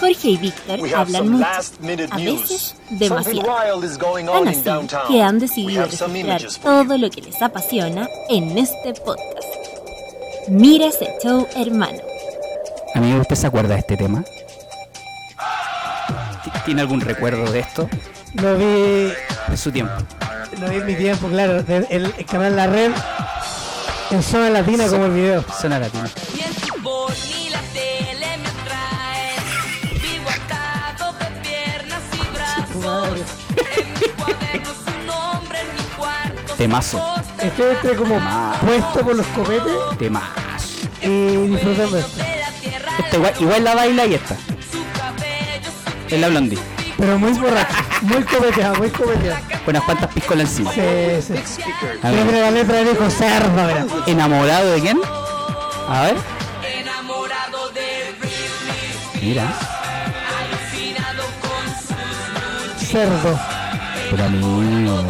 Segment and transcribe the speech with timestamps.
[0.00, 3.42] Jorge y Víctor hablan mucho, a veces demasiado.
[3.42, 4.62] Tan así
[5.08, 9.48] que han decidido registrar todo lo que les apasiona en este podcast.
[10.48, 11.98] Mira ese show, hermano.
[12.94, 14.24] Amigo, ¿usted se acuerda de este tema?
[16.64, 17.88] ¿Tiene algún recuerdo de esto?
[18.34, 19.12] Lo vi,
[19.48, 19.94] De su tiempo.
[20.60, 21.64] lo vi en mi tiempo, claro.
[21.68, 21.86] El,
[22.16, 22.92] el canal La Red
[24.10, 25.44] en zona latina como el video.
[25.60, 26.08] Suena latino.
[36.58, 37.00] Temazo.
[37.40, 38.20] Estoy entre como
[38.60, 40.26] puesto con los copetes Temazo.
[41.02, 42.20] y disfrutando esto.
[42.98, 44.36] Esta igual, igual la baila y esta.
[46.10, 46.58] Es la blondie.
[46.96, 49.38] Pero muy borracho, muy copeteado, muy copeteado.
[49.64, 50.72] Con unas cuantas piscolas encima.
[50.72, 50.80] Sí,
[51.24, 51.34] sí.
[52.02, 54.02] A Siempre ver, la letra dijo cerdo.
[54.08, 54.98] ¿Enamorado de quién?
[55.88, 56.16] A ver.
[56.80, 59.28] enamorado de Britney.
[59.28, 59.52] Mira.
[62.84, 63.38] Cerdo.
[64.10, 65.04] Pero amigo.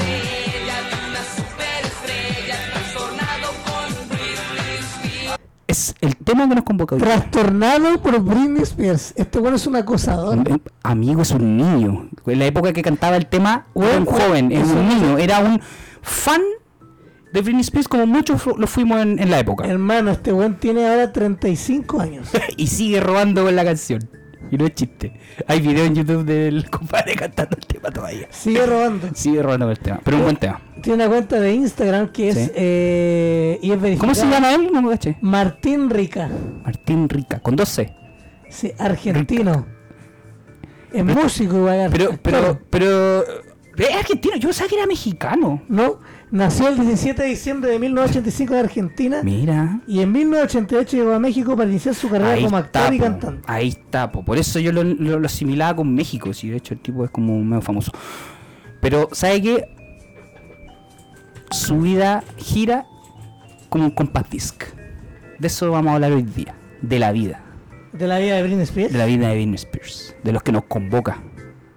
[6.01, 7.01] El tema que nos convoca hoy.
[7.01, 9.13] Trastornado por Britney Spears.
[9.17, 10.39] Este bueno es un acosador.
[10.83, 12.09] Amigo es un niño.
[12.27, 15.19] En la época que cantaba el tema, era un joven, es eso- un niño.
[15.19, 15.61] Era un
[16.03, 16.43] fan
[17.33, 19.67] de Britney Spears como muchos lo fuimos en, en la época.
[19.67, 22.29] Hermano, este buen tiene ahora 35 años.
[22.57, 24.09] y sigue robando con la canción.
[24.51, 25.13] Y no es chiste.
[25.47, 28.27] Hay video en YouTube del compadre cantando el tema todavía.
[28.31, 29.09] Sigue robando.
[29.15, 30.01] Sigue robando el tema.
[30.05, 30.61] Pero un buen tema.
[30.83, 32.51] Tiene una cuenta de Instagram que es Sí.
[32.55, 33.99] eh, y es.
[33.99, 34.71] ¿Cómo se llama él?
[34.73, 35.19] No me caché.
[35.21, 36.29] Martín Rica.
[36.65, 37.95] Martín Rica, con dos C.
[38.49, 39.67] Sí, argentino.
[40.93, 41.89] Es músico igual.
[41.91, 43.25] Pero, pero, pero.
[43.77, 45.63] Es argentino, yo pensaba que era mexicano.
[45.69, 46.01] No,
[46.31, 49.21] nació el 17 de diciembre de 1985 en Argentina.
[49.23, 49.81] Mira.
[49.87, 53.43] Y en 1988 llegó a México para iniciar su carrera Ahí como actor y cantante.
[53.47, 54.25] Ahí está, po.
[54.25, 56.33] por eso yo lo, lo, lo asimilaba con México.
[56.33, 57.93] Sí, de hecho, el tipo es como medio famoso.
[58.81, 59.65] Pero, ¿sabe qué?
[61.51, 62.87] Su vida gira
[63.69, 64.65] como un compact disc.
[65.39, 66.55] De eso vamos a hablar hoy día.
[66.83, 67.43] De la vida.
[67.93, 68.93] De la vida de Britney Spears.
[68.93, 70.15] De la vida de Britney Spears.
[70.23, 71.23] De los que nos convoca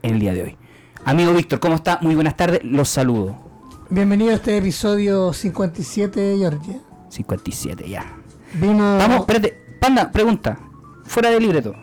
[0.02, 0.58] en el día de hoy.
[1.06, 2.00] Amigo Víctor, ¿cómo está?
[2.02, 2.62] Muy buenas tardes.
[2.64, 3.51] Los saludo.
[3.94, 6.80] Bienvenido a este episodio 57, Georgia.
[7.10, 8.06] 57 ya.
[8.54, 8.94] Vino.
[8.94, 10.58] Estamos, espérate, Panda, pregunta.
[11.04, 11.76] Fuera de libreto.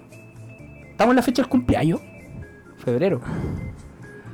[0.91, 2.01] ¿Estamos en la fecha del cumpleaños?
[2.79, 3.21] Febrero.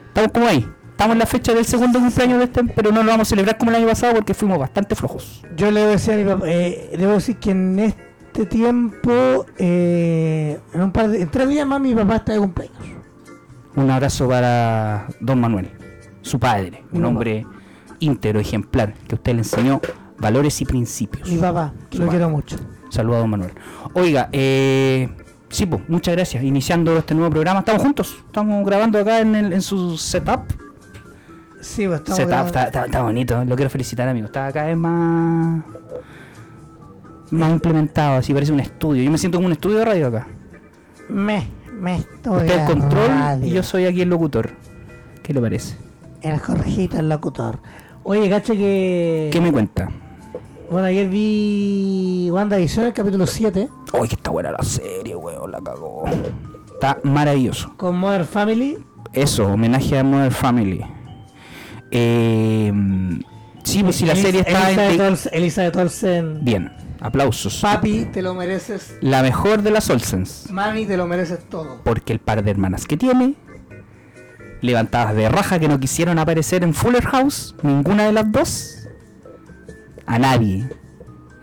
[0.07, 0.65] Estamos como ahí.
[0.91, 3.59] Estamos en la fecha del segundo cumpleaños de este, pero no lo vamos a celebrar
[3.59, 5.43] como el año pasado porque fuimos bastante flojos.
[5.57, 10.81] Yo le decía a mi papá, eh, debo decir que en este tiempo, eh, en
[10.81, 12.79] un par de, en tres días más mi papá está de cumpleaños.
[13.75, 15.73] Un abrazo para don Manuel,
[16.23, 17.45] su padre, un hombre
[18.04, 19.81] íntegro, ejemplar, que usted le enseñó
[20.19, 21.28] valores y principios.
[21.28, 22.56] Mi papá, Su lo quiero mucho.
[22.91, 23.53] Saludos don Manuel.
[23.94, 25.09] Oiga, eh,
[25.48, 26.44] sí, pues, muchas gracias.
[26.44, 27.60] Iniciando este nuevo programa.
[27.60, 28.16] Estamos juntos.
[28.26, 30.41] Estamos grabando acá en, el- en su setup.
[31.60, 33.44] Sí, pues estamos Setup, está, está- está bonito.
[33.44, 34.26] Lo quiero felicitar, amigo.
[34.26, 35.65] Está cada vez más.
[37.31, 38.19] Más implementado.
[38.19, 39.03] Así parece un estudio.
[39.03, 40.26] Yo me siento como un estudio de radio acá.
[41.09, 41.48] Me,
[41.81, 43.10] me estoy Usted el control
[43.44, 44.50] y yo soy aquí el locutor.
[45.22, 45.76] ¿Qué le parece?
[46.22, 47.59] El Jorgito, el locutor.
[48.04, 49.31] Oye, cacha que...
[49.32, 49.91] ¿Qué me cuenta?
[50.70, 55.50] Bueno, ayer vi WandaVision, el capítulo 7, Uy, que está buena la serie, weón.
[55.50, 56.04] La cagó.
[56.72, 57.72] Está maravilloso.
[57.76, 58.78] con Modern Family.
[59.12, 60.81] Eso, homenaje a Modern Family.
[61.91, 62.72] Eh,
[63.62, 66.44] sí, pues si la serie está en- Elizabeth, Olsen, Elizabeth Olsen.
[66.44, 67.60] Bien, aplausos.
[67.60, 68.97] Papi, te lo mereces.
[69.00, 70.50] La mejor de las Olsens.
[70.50, 71.81] Mami, te lo mereces todo.
[71.84, 73.34] Porque el par de hermanas que tiene,
[74.65, 78.89] levantadas de raja que no quisieron aparecer en Fuller House, ninguna de las dos,
[80.07, 80.69] a nadie.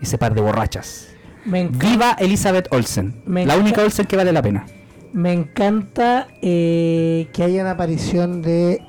[0.00, 1.08] Ese par de borrachas.
[1.44, 3.22] Me, Viva Elizabeth Olsen.
[3.24, 4.66] Me la única Olsen que vale la pena.
[5.12, 8.82] me encanta eh, que haya una aparición de...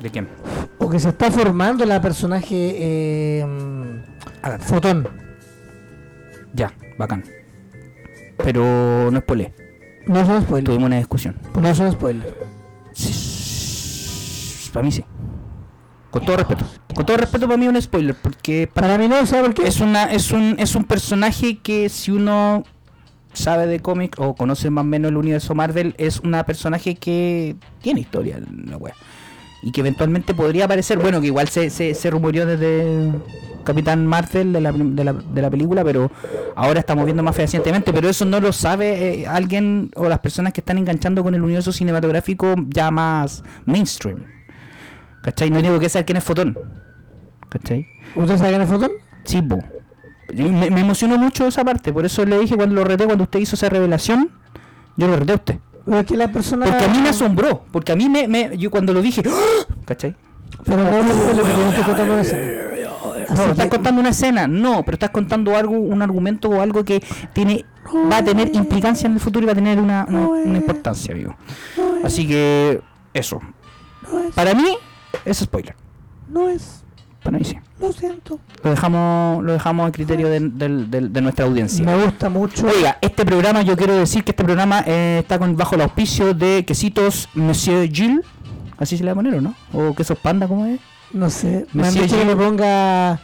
[0.00, 0.28] ¿De quién?
[0.78, 3.46] O que se está formando la personaje eh.
[4.60, 5.08] Fotón.
[6.52, 7.24] Ya, bacán.
[8.36, 9.52] Pero no es polé.
[10.06, 10.66] No son spoilers.
[10.66, 11.36] Tuvimos una discusión.
[11.60, 12.34] No son spoilers.
[14.72, 15.04] Para mí sí.
[16.10, 16.64] Con todo respeto.
[16.94, 18.14] Con todo respeto para mí es un spoiler.
[18.14, 19.66] Porque para Para mí no, ¿sabes por qué?
[19.68, 22.64] es una es un es un personaje que si uno
[23.32, 27.56] sabe de cómic o conoce más o menos el universo Marvel es una personaje que
[27.82, 28.94] tiene historia en la wea.
[29.62, 33.12] y que eventualmente podría aparecer bueno que igual se, se, se rumoreó desde
[33.64, 36.10] Capitán Marvel de la, de, la, de la película pero
[36.56, 40.52] ahora estamos viendo más fehacientemente pero eso no lo sabe eh, alguien o las personas
[40.52, 44.24] que están enganchando con el universo cinematográfico ya más mainstream
[45.30, 45.50] ¿cachai?
[45.50, 46.56] no digo que saber quién es Fotón
[47.48, 47.86] ¿cachai?
[48.14, 48.90] ¿Usted sabe quién es Fotón?
[49.24, 49.58] Sí, po.
[50.34, 53.40] Me, me emocionó mucho esa parte, por eso le dije cuando lo reté, cuando usted
[53.40, 54.30] hizo esa revelación,
[54.96, 55.58] yo lo reté a usted.
[55.86, 56.66] Pero es que la persona.
[56.66, 59.74] Porque a mí me asombró, porque a mí me, me yo cuando lo dije, ¡Ah!
[59.86, 60.14] ¿cachai?
[60.64, 60.90] Pero no.
[60.92, 61.02] No,
[63.28, 67.02] Así estás contando una escena, no, pero estás contando algo, un argumento o algo que
[67.32, 67.64] tiene,
[68.10, 71.12] va a tener implicancia en el futuro y va a tener una, una- una importancia,
[71.14, 71.36] amigo.
[72.04, 72.80] Así que
[73.12, 73.40] eso.
[74.10, 74.64] No es, Para mí
[75.24, 75.74] es spoiler.
[76.28, 76.82] no es.
[77.22, 77.58] Para mí sí.
[77.80, 78.38] Lo siento.
[78.62, 80.40] Lo dejamos, lo dejamos a criterio de,
[81.20, 81.84] nuestra audiencia.
[81.84, 82.66] Me gusta mucho.
[82.66, 86.32] Oiga, este programa, yo quiero decir que este programa eh, está con, bajo el auspicio
[86.32, 88.24] de quesitos Monsieur Gilles.
[88.78, 89.54] Así se le va a poner, ¿o no?
[89.72, 90.80] O quesos panda, ¿cómo es?
[91.12, 91.66] No sé.
[91.72, 92.26] Me Monsieur que Gilles.
[92.26, 93.20] le ponga.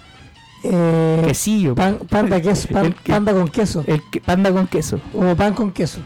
[0.65, 1.75] Eh, Quesillo.
[1.75, 3.85] pan, panda, queso, pan- El que- panda con queso.
[3.87, 5.01] El que- panda con queso.
[5.15, 6.01] O pan con queso.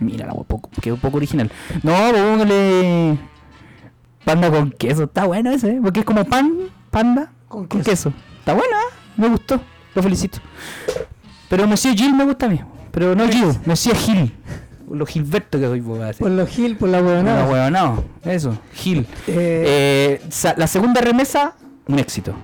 [0.00, 0.28] Mira,
[0.80, 1.50] quedó poco original.
[1.82, 3.18] No, póngale
[4.28, 5.04] panda con queso.
[5.04, 5.80] Está bueno ese, ¿eh?
[5.82, 6.52] porque es como pan,
[6.90, 8.12] panda Con con queso.
[8.40, 8.94] Está bueno, ¿eh?
[9.16, 9.60] Me gustó.
[9.94, 10.38] Lo felicito.
[11.48, 12.60] Pero Monsieur Gil me gusta a mí.
[12.92, 14.34] Pero no Gil, Monsieur Gil.
[14.90, 15.80] Lo Gilberto que soy.
[16.18, 17.44] Por los gil, por la huevonada.
[17.46, 18.04] huevo, no.
[18.24, 19.06] Eso, Gil.
[19.26, 21.54] Eh, Eh, la segunda remesa,
[21.86, 22.34] un éxito.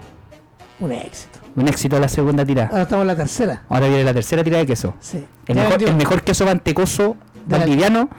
[0.81, 1.39] un éxito.
[1.57, 2.69] Un éxito la segunda tirada.
[2.69, 3.63] Ahora estamos en la tercera.
[3.69, 4.95] Ahora viene la tercera tirada de queso.
[5.01, 5.25] Sí.
[5.47, 5.89] El mejor, vendió.
[5.89, 7.17] el mejor queso mantecoso
[7.47, 8.11] De la- valdiviano,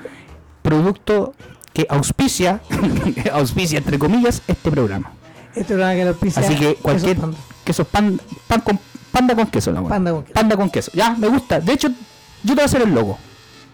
[0.62, 1.34] producto
[1.76, 2.62] que auspicia,
[3.34, 5.12] auspicia entre comillas, este programa.
[5.54, 7.18] Este programa que lo auspicia Así que cualquier
[7.66, 8.80] queso pan, pan con,
[9.12, 9.82] panda con queso, la.
[9.84, 10.34] Panda con queso.
[10.34, 10.92] Panda con queso.
[10.94, 11.60] Ya, me gusta.
[11.60, 11.96] De hecho, yo
[12.48, 13.18] te voy a hacer el logo.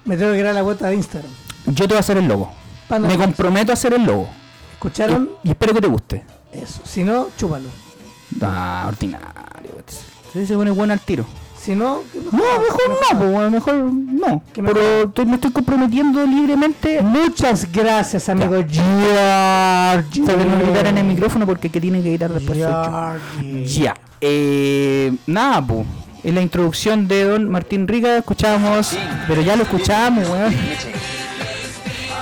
[0.03, 1.31] Me tengo que crear la cuenta de Instagram.
[1.67, 2.51] Yo te voy a hacer el logo.
[2.87, 3.25] Panda me queso.
[3.25, 4.27] comprometo a hacer el logo.
[4.73, 5.29] ¿Escucharon?
[5.43, 6.25] Y, y espero que te guste.
[6.51, 6.81] Eso.
[6.83, 7.69] Si no, chúpalo.
[8.41, 9.29] Ah, ordinario.
[10.33, 11.27] Se pone bueno al tiro.
[11.63, 14.41] Si no, que No, mejor no, pues, bueno, mejor no.
[14.51, 17.01] Que Pero estoy- me estoy comprometiendo libremente.
[17.03, 20.13] Muchas gracias, amigo George.
[20.13, 22.57] Se no gritar en el micrófono porque que tiene que gritar después.
[23.67, 23.93] Ya.
[24.21, 25.85] Eh, nada, pues.
[26.23, 28.95] En la introducción de Don Martín Rica escuchábamos,
[29.27, 30.55] pero ya lo escuchábamos, weón.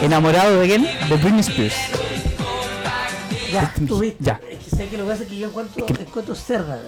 [0.02, 0.84] ¿Enamorado de quién?
[0.84, 1.76] De Britney Spears.
[3.54, 4.18] Ya, tú viste.
[4.24, 4.40] Ya.
[4.50, 6.80] Es que sé que lo que pasa es que yo encuentro, encuentro cerda.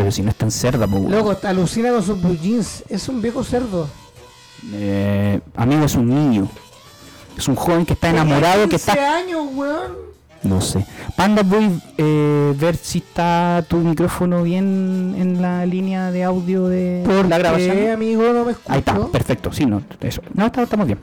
[0.00, 1.02] Pero si no es tan cerda, pues.
[1.02, 1.12] weón.
[1.12, 2.84] Loco, alucina con sus blue jeans.
[2.88, 3.86] Es un viejo cerdo.
[4.72, 6.48] Eh, amigo, es un niño.
[7.36, 10.10] Es un joven que está enamorado, que 15 está años, weón.
[10.42, 10.86] No sé.
[11.16, 11.64] Panda, voy
[11.98, 17.36] a ver si está tu micrófono bien en la línea de audio de ¿Por la
[17.36, 17.90] qué, grabación.
[17.90, 18.22] amigo?
[18.32, 18.72] No me escucho.
[18.72, 20.22] Ahí está, perfecto, sí, no, eso.
[20.32, 20.98] No, está- estamos bien.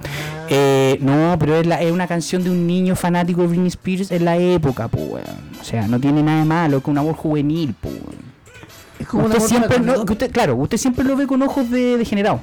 [0.49, 4.09] Eh, no, pero es, la- es una canción de un niño fanático de Britney Spears
[4.09, 5.25] en la época, pues, weón.
[5.61, 7.93] O sea, no tiene nada de malo, que un amor juvenil, pues.
[9.07, 9.97] Es como una Usted siempre, mecánica.
[9.99, 12.41] no, que usted, claro, usted siempre lo ve con ojos de degenerado.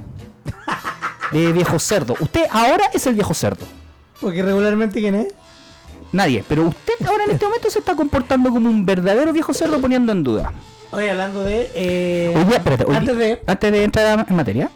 [1.31, 2.15] De viejo cerdo.
[2.21, 3.67] Usted ahora es el viejo cerdo.
[4.21, 5.27] Porque regularmente, ¿quién es?
[6.13, 9.81] Nadie, pero usted ahora en este momento se está comportando como un verdadero viejo cerdo
[9.81, 10.53] poniendo en duda.
[10.93, 11.71] Oye, hablando de.
[11.75, 13.43] Eh, día, espérate, hoy antes de.
[13.47, 14.71] antes de entrar en materia,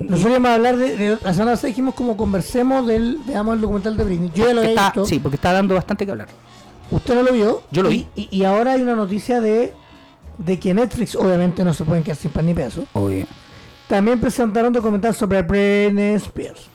[0.00, 3.18] Nosotros íbamos a hablar de, de- La semana pasada dijimos como conversemos del.
[3.26, 4.30] Veamos el documental de Britney.
[4.34, 5.06] Yo ya lo está, visto.
[5.06, 6.28] sí, porque está dando bastante que hablar.
[6.90, 7.62] Usted no lo vio.
[7.72, 8.28] Yo lo Y- vi.
[8.30, 9.72] Y, y ahora hay una noticia de.
[10.38, 12.84] De que Netflix, obviamente, no se pueden quedar sin pan ni pedazo.
[12.94, 13.26] Oye,
[13.88, 16.68] También presentaron documental sobre Britney Spears.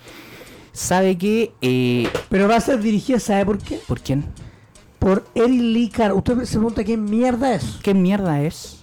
[0.74, 1.51] ¿sabe qué?
[1.62, 3.80] Eh, Pero va a ser dirigida, ¿sabe por qué?
[3.88, 4.25] ¿Por quién?
[5.00, 6.13] Por Eric Lee Carr.
[6.13, 7.80] Usted se pregunta qué mierda es.
[7.81, 8.81] ¿Qué mierda es?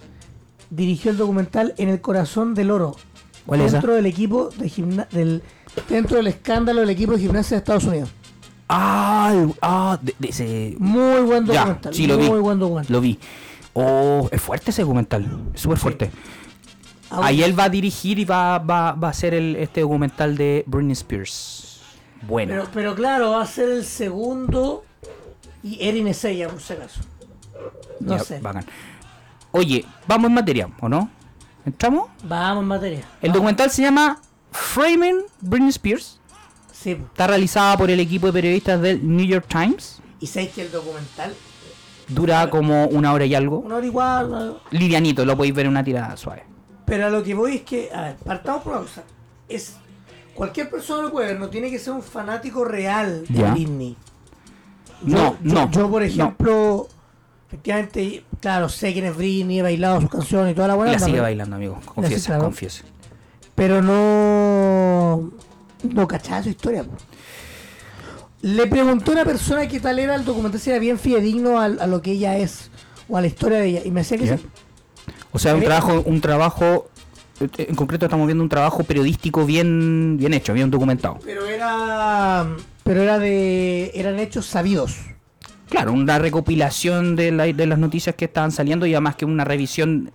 [0.69, 2.95] Dirigió el documental En el corazón del oro.
[3.45, 3.77] ¿Cuál es esa?
[3.77, 5.43] dentro del equipo de gimna del
[5.87, 8.09] dentro del escándalo del equipo de gimnasia de Estados Unidos.
[8.67, 10.75] Ah, ah, de, de ese...
[10.79, 11.93] Muy buen Ya, documental.
[11.93, 12.39] sí, lo muy vi.
[12.39, 12.91] buen documental.
[12.93, 13.19] Lo vi.
[13.77, 15.51] Oh, es fuerte ese documental.
[15.53, 16.11] Es súper fuerte.
[17.11, 20.63] Ahí él va a dirigir y va, va, va a hacer el, este documental de
[20.65, 21.81] Britney Spears.
[22.27, 22.53] Bueno.
[22.53, 24.83] pero, pero claro, va a ser el segundo
[25.61, 27.01] y Erin es ella, por si acaso.
[27.99, 28.39] No Ya, sé.
[28.39, 28.65] bacán.
[29.51, 31.09] Oye, vamos en materia, ¿o no?
[31.65, 32.09] ¿Entramos?
[32.23, 33.01] Vamos en materia.
[33.21, 34.19] El documental se llama
[34.51, 36.19] Framing Britney Spears.
[36.71, 36.91] Sí.
[36.91, 39.99] Está realizada por el equipo de periodistas del New York Times.
[40.19, 41.33] Y sabéis que el documental,
[42.07, 43.59] Dura como una hora y algo.
[43.59, 46.43] una hora igual, Livianito, lo podéis ver en una tirada suave.
[46.85, 49.03] pero a lo que voy es que, a ver, partamos por una cosa.
[49.49, 49.75] Es,
[50.35, 53.51] cualquier persona lo puede ver, no tiene que ser un fanático real de Ya.
[53.51, 53.95] Britney.
[55.01, 56.07] No, yo, no, Yo, por no.
[56.07, 56.87] ejemplo,
[57.47, 60.91] efectivamente, claro, sé quién es Britney, he bailado sus canciones y toda la Y buena.
[60.91, 61.79] la onda, sigue pero- bailando, amigo.
[61.85, 62.43] Confiese, claro.
[62.43, 62.83] confiese.
[63.55, 65.31] Pero no.
[65.83, 66.83] No cachaba su historia.
[66.83, 66.91] po.
[68.45, 71.65] Le preguntó a una persona qué tal era el documental, si era bien fidedigno a,
[71.65, 72.69] a lo que ella es
[73.09, 73.81] o a la historia de ella.
[73.83, 74.45] Y me decía que sí.
[75.31, 76.89] O sea, un trabajo, un trabajo,
[77.39, 81.17] eh, en concreto estamos viendo un trabajo periodístico bien, bien hecho, bien documentado.
[81.25, 82.45] Pero era.
[82.83, 83.91] Pero era de.
[83.95, 84.95] Eran hechos sabidos.
[85.69, 89.43] Claro, una recopilación de, la- de las noticias que estaban saliendo y además que una
[89.43, 90.11] revisión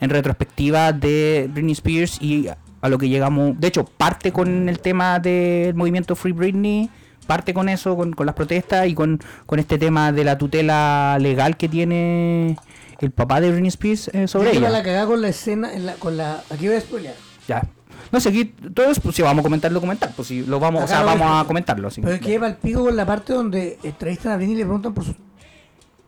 [0.00, 2.48] en retrospectiva de Britney Spears y
[2.80, 3.60] a lo que llegamos.
[3.60, 6.88] De hecho, parte con el tema del movimiento Free Britney,
[7.28, 11.16] parte con eso, con, con las protestas y con, con este tema de la tutela
[11.20, 12.56] legal que tiene
[13.00, 14.70] el papá de Britney Spears eh, sobre ella.
[14.70, 16.42] la cagada con la escena, en la, con la...
[16.50, 17.14] Aquí voy a spoilear.
[17.46, 17.62] Ya.
[18.10, 20.58] No sé, aquí todo es, pues si vamos a comentar el documental, pues si lo
[20.58, 21.88] vamos, o sea, vamos a comentarlo.
[21.88, 24.58] así Pero es que lleva el pico con la parte donde entrevistan a Britney y
[24.58, 25.14] le preguntan por, sus,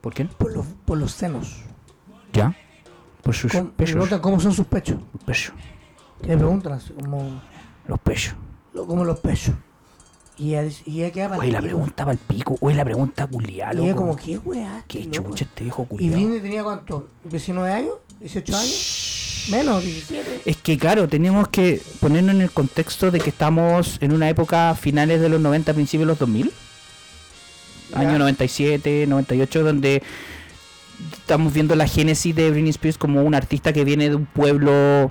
[0.00, 0.24] ¿Por qué?
[0.24, 1.58] por, los, por los senos.
[2.32, 2.56] Ya.
[3.22, 3.92] Por sus Cómo- le pechos.
[3.92, 4.96] preguntan cómo son sus pechos.
[5.12, 5.52] Los pechos.
[6.22, 7.42] Le preguntan así, como,
[7.86, 8.34] Los pechos.
[8.72, 9.54] lo- como los pechos.
[10.40, 12.56] Y ella, dice- y ella queda para Oye, la pregunta para el pico.
[12.60, 14.84] Oye, la pregunta culiada, Y ella como, ¿qué weá?
[14.88, 15.28] Qué loco?
[15.30, 16.16] chucha este viejo ¿Y culiado.
[16.16, 17.08] Britney tenía cuánto?
[17.30, 17.92] ¿19 años?
[18.22, 19.46] ¿18 años?
[19.50, 20.42] Menos, 17.
[20.46, 24.74] Es que claro, tenemos que ponernos en el contexto de que estamos en una época
[24.74, 26.50] finales de los 90, principios de los 2000.
[27.94, 30.02] Año 97, 98, donde
[31.18, 35.10] estamos viendo la génesis de Britney Spears como una artista que viene de un pueblo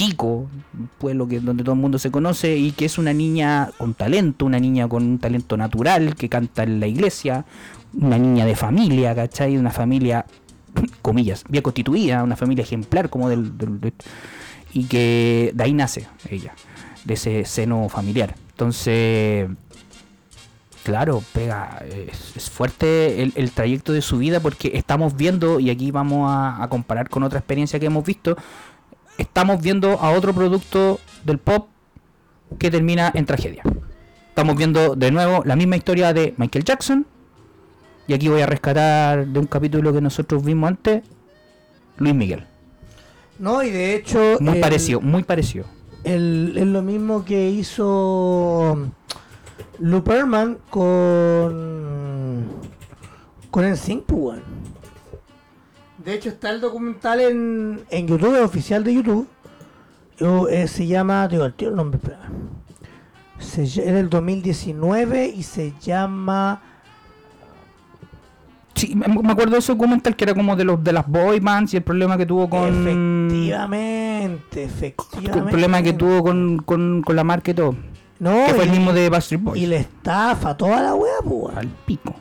[0.00, 3.70] chico, un pueblo que donde todo el mundo se conoce y que es una niña
[3.76, 7.44] con talento, una niña con un talento natural, que canta en la iglesia,
[7.92, 9.58] una niña de familia, ¿cachai?
[9.58, 10.24] Una familia,
[11.02, 13.58] comillas, bien constituida, una familia ejemplar como del...
[13.58, 13.92] del- de-
[14.72, 16.54] y que de ahí nace ella,
[17.04, 18.36] de ese seno familiar.
[18.52, 19.48] Entonces,
[20.84, 21.82] claro, pega,
[22.36, 26.62] es, fuerte el, el trayecto de su vida porque estamos viendo, y aquí vamos a,
[26.62, 28.36] a comparar con otra experiencia que hemos visto,
[29.20, 31.68] estamos viendo a otro producto del pop
[32.58, 33.62] que termina en tragedia.
[34.28, 37.06] Estamos viendo de nuevo la misma historia de Michael Jackson.
[38.06, 41.02] Y aquí voy a rescatar de un capítulo que nosotros vimos antes,
[41.98, 42.44] Luis Miguel.
[43.38, 44.38] No, y de hecho.
[44.40, 45.66] Muy el- parecido, muy parecido.
[46.02, 48.88] es lo mismo que hizo
[49.78, 52.48] Luperman con.
[53.50, 54.40] con el Sync, pues.
[56.04, 59.28] De hecho, está el documental en, en YouTube, el oficial de YouTube.
[60.18, 61.28] Yo, eh, se llama.
[61.28, 62.00] Digo, el tío el nombre.
[63.38, 66.62] Se, es del 2019 y se llama.
[68.74, 71.74] Sí, me acuerdo de ese documental que era como de los de las boy bands
[71.74, 75.38] y el problema que tuvo con Efectivamente, efectivamente.
[75.38, 77.74] el problema que tuvo con, con, con la marca y todo.
[78.20, 79.60] No, que fue el mismo de Backstreet Boys.
[79.60, 81.56] Y la estafa, toda la wea, pues.
[81.56, 82.14] Al pico.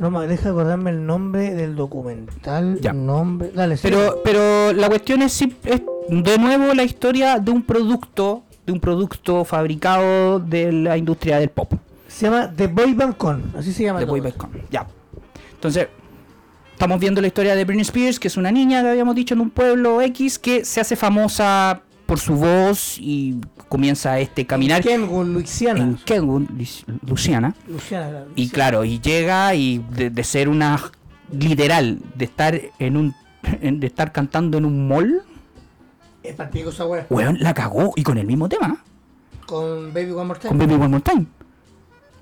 [0.00, 2.80] No me deja acordarme el nombre del documental.
[2.80, 2.94] Ya.
[2.94, 3.52] Nombre.
[3.54, 3.82] Dale, sí.
[3.82, 8.80] Pero, pero la cuestión es, es de nuevo la historia de un producto, de un
[8.80, 11.74] producto fabricado de la industria del pop.
[12.08, 13.52] Se llama The Boy Band Con.
[13.54, 14.00] Así se llama.
[14.00, 14.20] el Boy.
[14.20, 14.50] Band Con.
[14.70, 14.86] Ya.
[15.52, 15.88] Entonces,
[16.72, 19.42] estamos viendo la historia de Britney Spears, que es una niña que habíamos dicho en
[19.42, 23.36] un pueblo X que se hace famosa por su voz y
[23.68, 25.80] comienza este caminar Kenwood, Luisiana.
[25.80, 26.48] en Kenwood,
[27.06, 27.54] Luciana.
[27.68, 30.76] Luisiana, Y claro, y llega y de, de ser una
[31.30, 33.14] literal, de estar en un
[33.60, 35.22] en- de estar cantando en un mall,
[36.24, 37.06] Es partido esa wea.
[37.10, 38.82] weón, la cagó y con el mismo tema,
[39.46, 40.48] Con Baby One More Time.
[40.50, 41.26] con Baby One More Time.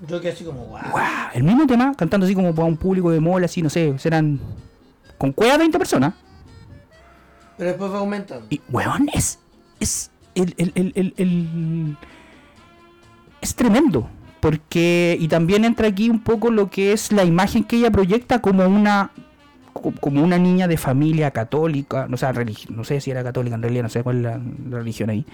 [0.07, 0.79] Yo quedé así como, wow.
[0.93, 3.99] Guau, el mismo tema, cantando así como para un público de mall, así, no sé,
[3.99, 4.39] serán
[5.17, 6.13] con cueva 20 personas.
[7.57, 8.47] Pero después fue aumentando.
[8.51, 9.39] Y, weón, es.
[9.81, 10.11] Es.
[10.35, 11.97] El, el, el,
[13.41, 14.09] es tremendo.
[14.41, 15.17] Porque.
[15.21, 18.67] Y también entra aquí un poco lo que es la imagen que ella proyecta como
[18.67, 19.11] una.
[19.73, 22.07] co- Como una niña de familia católica.
[22.09, 24.41] No, sé, religi- no sé si era católica en realidad, no sé cuál es la
[24.71, 25.25] religión ahí.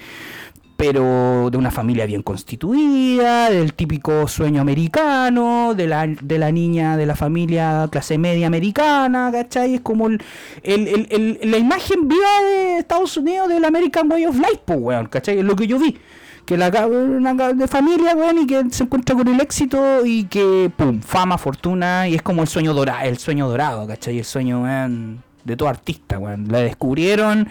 [0.76, 6.96] Pero de una familia bien constituida, del típico sueño americano, de la, de la niña
[6.96, 9.74] de la familia clase media americana, ¿cachai?
[9.76, 10.20] Es como el,
[10.64, 15.06] el- el- la imagen viva de Estados Unidos del American Way of Life, pues, weón,
[15.06, 15.38] ¿cachai?
[15.38, 15.96] Es lo que yo vi.
[16.44, 20.70] Que la una de familia, weón, y que se encuentra con el éxito y que,
[20.76, 24.18] pum, fama, fortuna, y es como el sueño dorado, el sueño dorado, ¿cachai?
[24.18, 26.48] El sueño, weón, de todo artista, weón.
[26.50, 27.48] La descubrieron,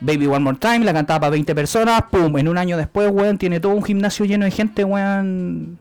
[0.00, 3.36] Baby One More Time, la cantaba para 20 personas, pum, en un año después, weón,
[3.38, 5.78] tiene todo un gimnasio lleno de gente, weón,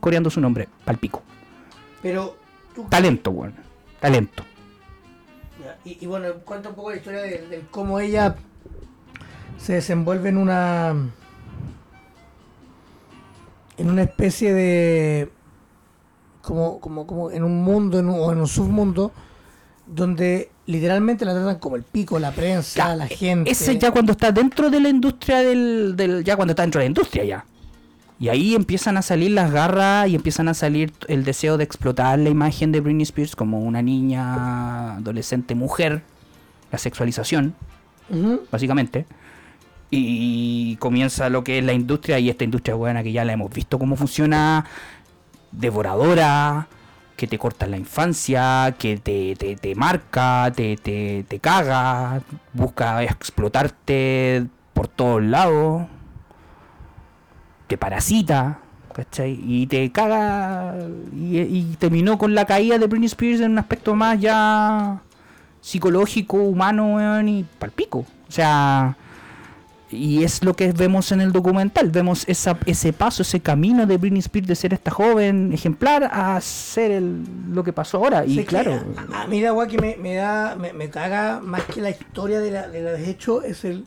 [0.00, 1.22] coreando su nombre, palpico.
[2.02, 2.36] Pero.
[2.74, 3.54] tú- Talento, weón,
[4.00, 4.44] talento.
[5.84, 8.36] Y bueno, cuenta un poco la historia de, de cómo ella
[9.58, 10.94] se desenvuelve en una.
[13.78, 15.30] en una especie de.
[16.42, 19.12] como, como, como en un mundo en un- o en un submundo
[19.94, 23.50] donde literalmente la tratan como el pico, la prensa, Ya, la gente.
[23.50, 26.84] Ese ya cuando está dentro de la industria del, del- ya cuando está dentro de
[26.84, 27.44] la industria ya.
[28.20, 32.18] Y ahí empiezan a salir las garras y empiezan a salir el deseo de explotar
[32.18, 36.02] la imagen de Britney Spears como una niña adolescente mujer,
[36.70, 37.54] la sexualización,
[38.52, 39.06] básicamente.
[39.90, 43.50] Y comienza lo que es la industria y esta industria buena que ya la hemos
[43.52, 44.66] visto cómo funciona,
[45.50, 46.68] devoradora,
[47.20, 52.22] que te corta la infancia, que te, te, te marca, te, te, te caga,
[52.54, 55.82] busca explotarte por todos lados,
[57.66, 58.60] te parasita,
[58.94, 59.38] ¿cachai?
[59.44, 60.76] Y te caga
[61.14, 65.02] y, y terminó con la caída de Britney Spears en un aspecto más ya
[65.60, 67.98] psicológico, humano, weón, y palpico.
[67.98, 68.96] O sea,
[69.90, 71.90] y es lo que vemos en el documental.
[71.90, 76.40] Vemos esa, ese paso, ese camino de Britney Spears de ser esta joven ejemplar a
[76.40, 78.24] ser el, lo que pasó ahora.
[78.24, 78.80] Y claro,
[79.12, 82.40] A, a mí la que me, me da, me, me caga más que la historia
[82.40, 83.84] de, la, de los hechos es el.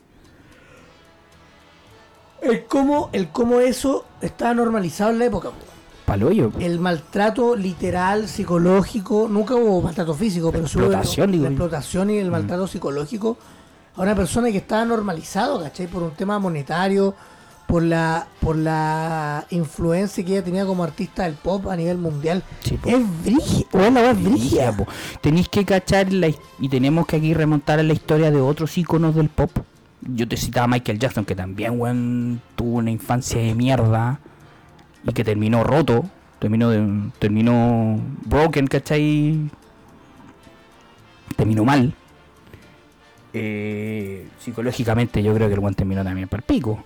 [2.42, 5.48] El cómo, el cómo eso estaba normalizado en la época.
[5.48, 5.56] po.
[6.04, 6.52] paloyo.
[6.60, 12.18] El maltrato literal, psicológico, nunca hubo maltrato físico, pero hubo explotación, digo la explotación y
[12.18, 13.38] el maltrato psicológico
[13.96, 15.86] a una persona que estaba normalizado, ¿cachai?
[15.86, 17.14] Por un tema monetario,
[17.66, 22.42] por la, por la influencia que ella tenía como artista del pop a nivel mundial.
[22.60, 24.76] Sí, es brígida, weá es Brígida.
[25.20, 29.14] Tenéis que cachar la y tenemos que aquí remontar a la historia de otros íconos
[29.14, 29.50] del pop.
[30.02, 34.20] Yo te citaba a Michael Jackson, que también weón, tuvo una infancia de mierda
[35.06, 36.04] y que terminó roto,
[36.40, 39.50] terminó de- terminó broken, ¿cachai?
[41.36, 41.94] Terminó mal.
[43.34, 46.82] Eh, psicológicamente yo creo que el buen terminó también para el pico.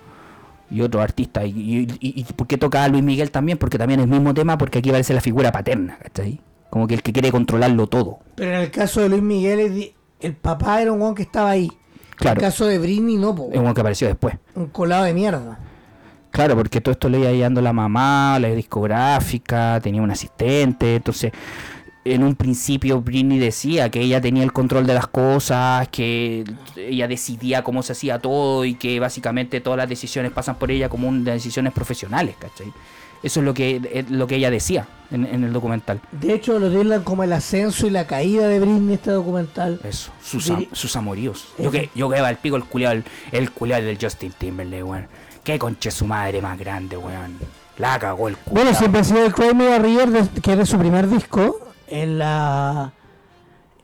[0.71, 1.45] Y otro artista.
[1.45, 3.57] Y, y, y- por qué toca a Luis Miguel también?
[3.59, 6.41] Porque también es el mismo tema, porque aquí aparece la figura paterna, ¿cachai?
[6.71, 8.19] Como que el que quiere controlarlo todo.
[8.35, 11.71] Pero en el caso de Luis Miguel, el papá era un weón que estaba ahí.
[12.17, 12.39] Claro.
[12.41, 14.35] En el caso de Britney, no, po, Es uno que apareció después.
[14.55, 15.59] un colado de mierda.
[16.31, 21.33] Claro, porque todo esto le iba llevando la mamá, la discográfica, tenía un asistente, entonces
[22.15, 26.45] en un principio Britney decía que ella tenía el control de las cosas, que
[26.77, 30.89] ella decidía cómo se hacía todo y que básicamente todas las decisiones pasan por ella
[30.89, 32.73] como un- decisiones profesionales, ¿cachai?
[33.23, 36.01] Eso es lo que, es lo que ella decía en, en el documental.
[36.13, 39.81] De hecho, lo tildan como el ascenso y la caída de Britney este documental.
[39.83, 41.49] Eso, sus, am- sus amoríos.
[41.59, 43.51] Yo que, yo que va el pico el culiado, el, el
[43.85, 45.07] del Justin Timberlake, weón.
[45.43, 47.39] Qué conche su madre más grande, weón.
[47.79, 48.65] La cagó el culiao.
[48.65, 51.59] Bueno, siempre ha sido el Cry Me River, que es de su primer disco.
[51.91, 52.93] En la...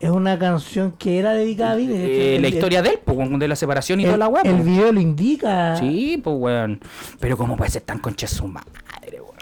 [0.00, 3.16] Es una canción que era dedicada a de hecho, Eh, la historia de él, pues,
[3.16, 4.42] weón, de la separación y el, toda la weá.
[4.42, 4.64] el pues.
[4.66, 5.76] video lo indica.
[5.76, 6.80] Sí, pues, weón.
[7.20, 8.68] Pero cómo puede ser tan conche su madre,
[9.12, 9.34] weón.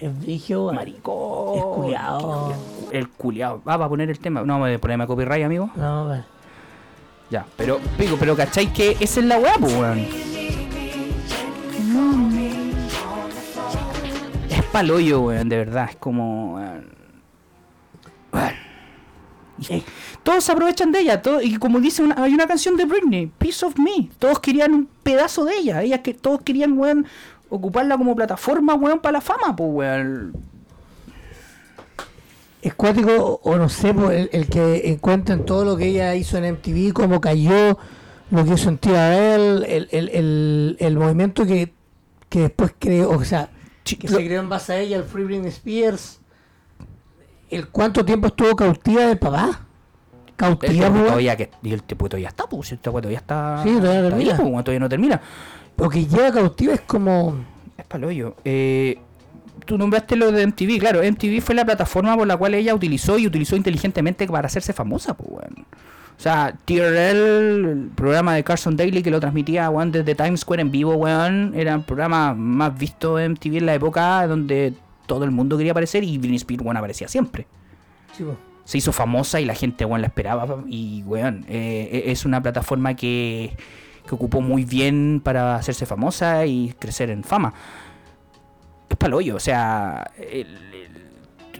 [0.00, 0.74] Es weón.
[0.74, 1.58] Maricón.
[1.58, 2.54] Es culiao.
[2.90, 3.62] El culiao.
[3.66, 4.42] Ah, va a poner el tema.
[4.42, 5.70] No, me ponerme copyright, amigo.
[5.76, 6.24] No, weón.
[7.30, 9.98] Ya, pero, pico, pero ¿cachai que esa es la weá, pues, weón?
[14.48, 15.86] Es paloyo, weón, de verdad.
[15.90, 16.54] Es como.
[16.56, 16.99] weón.
[20.22, 23.26] Todos se aprovechan de ella, todo, y como dice, una, hay una canción de Britney,
[23.38, 24.08] Piece of Me.
[24.18, 25.82] Todos querían un pedazo de ella.
[25.82, 27.06] Ellas que todos querían, weón,
[27.50, 30.32] ocuparla como plataforma, weón, para la fama, pues, weón.
[32.62, 36.36] Es cuático, o- no sé, po, el, el que encuentren todo lo que ella hizo
[36.36, 37.78] en MTV, cómo cayó,
[38.30, 41.72] lo que hizo en Tía Bell, el, el, el, movimiento que,
[42.28, 43.48] que después creó, o sea,
[43.84, 46.19] que lo- se creó en base a ella, el Free Britney Spears,
[47.50, 49.60] el cuánto tiempo estuvo cautiva del papá.
[50.26, 53.62] El Cautiva, tipo todavía que y el tipo todavía está, pues, este weón todavía está.
[53.62, 54.50] Sí, todavía no está ahí, termina.
[54.50, 55.20] pues, todavía no termina.
[55.76, 57.44] Porque lleva cautiva es como...
[57.76, 58.36] Es paloyo.
[58.44, 58.98] Eh,
[59.66, 63.18] tú nombraste lo de MTV, claro, MTV fue la plataforma por la cual ella utilizó
[63.18, 65.66] y utilizó inteligentemente para hacerse famosa, pues, weón.
[66.20, 70.62] O sea, TRL, el programa de Carson Daly que lo transmitía, weón, desde Times Square
[70.62, 74.74] en vivo, weón, era el programa más visto de MTV en la época donde
[75.10, 77.46] todo el mundo quería aparecer y Britney Spears, weón, aparecía siempre.
[78.16, 78.24] sí.
[78.64, 82.94] Se hizo famosa y la gente, weón, la esperaba y, weón, eh, es una plataforma
[82.94, 83.56] que,
[84.06, 87.52] que ocupó muy bien para hacerse famosa y crecer en fama
[88.88, 90.10] es paloyo, o sea.
[90.18, 91.00] el- el-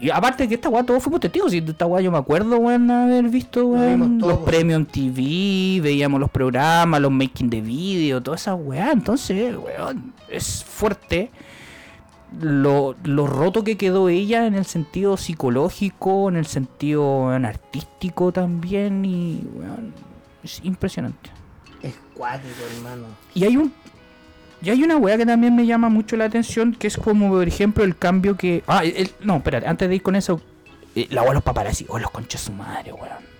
[0.01, 2.89] y aparte que esta weá todos fuimos testigos, y esta weá yo me acuerdo, weón,
[2.89, 8.35] haber visto weón, los premios en TV, veíamos los programas, los making de video, toda
[8.37, 11.29] esa weá, entonces, weón, es fuerte
[12.39, 19.03] lo, lo roto que quedó ella en el sentido psicológico, en el sentido artístico también,
[19.05, 19.93] y weón,
[20.43, 21.29] es impresionante.
[21.81, 23.05] Es cuático, hermano.
[23.33, 23.73] Y hay un.
[24.63, 27.47] Y hay una weá que también me llama mucho la atención, que es como, por
[27.47, 28.63] ejemplo, el cambio que.
[28.67, 30.39] Ah, el- no, espérate, antes de ir con eso.
[30.95, 33.30] eh, la weá de los paparazzi, oh, los conches su madre, weón.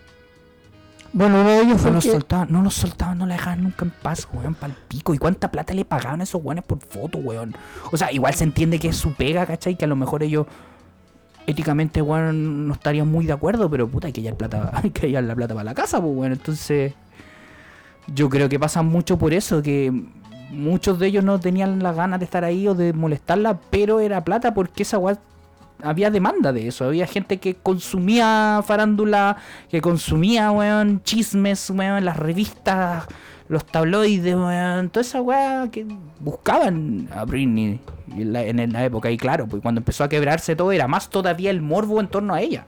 [1.14, 3.64] Bueno, uno de ellos No fue los que- soltaban, no los soltaban, no la dejaban
[3.64, 5.14] nunca en paz, weón, pal pico.
[5.14, 7.54] ¿Y cuánta plata le pagaban a esos weones por foto, weón?
[7.92, 9.76] O sea, igual se entiende que es su pega, ¿cachai?
[9.78, 10.46] Que a lo mejor ellos
[11.48, 15.08] éticamente, weón, no estarían muy de acuerdo, pero puta, hay que llevar plata, hay que
[15.08, 16.32] llevar la plata para la casa, pues, weón.
[16.32, 16.94] Entonces,
[18.14, 19.92] yo creo que pasa mucho por eso, que
[20.52, 24.24] muchos de ellos no tenían las ganas de estar ahí o de molestarla, pero era
[24.24, 25.18] plata porque esa weá
[25.84, 26.86] había demanda de eso.
[26.86, 29.38] Había gente que consumía farándula,
[29.70, 33.06] que consumía, weón, chismes, weón, las revistas,
[33.48, 35.86] los tabloides, weón, toda esa weá que
[36.20, 37.80] buscaban a Britney
[38.16, 39.12] en la, época.
[39.12, 42.34] Y claro, pues cuando empezó a quebrarse todo, era más todavía el morbo en torno
[42.34, 42.66] a ella.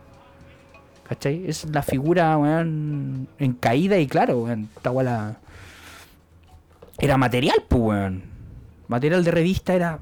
[1.07, 1.43] ¿Cachai?
[1.47, 5.37] Es la figura, weón, en caída y claro, weón, esta weá la-
[6.99, 8.23] Era material, pues, weón.
[8.87, 9.99] Material de revista era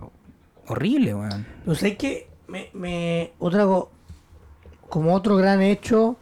[0.68, 1.46] horrible, weón.
[1.64, 3.90] Pero sé que me, me otra co-
[4.90, 6.18] como otro gran hecho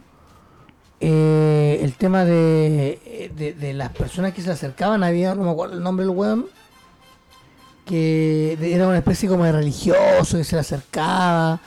[1.00, 5.82] eh, el tema de, de, las personas que se acercaban había no me acuerdo el
[5.82, 6.46] nombre del weón
[7.84, 11.58] que era una especie como de religioso que se le acercaba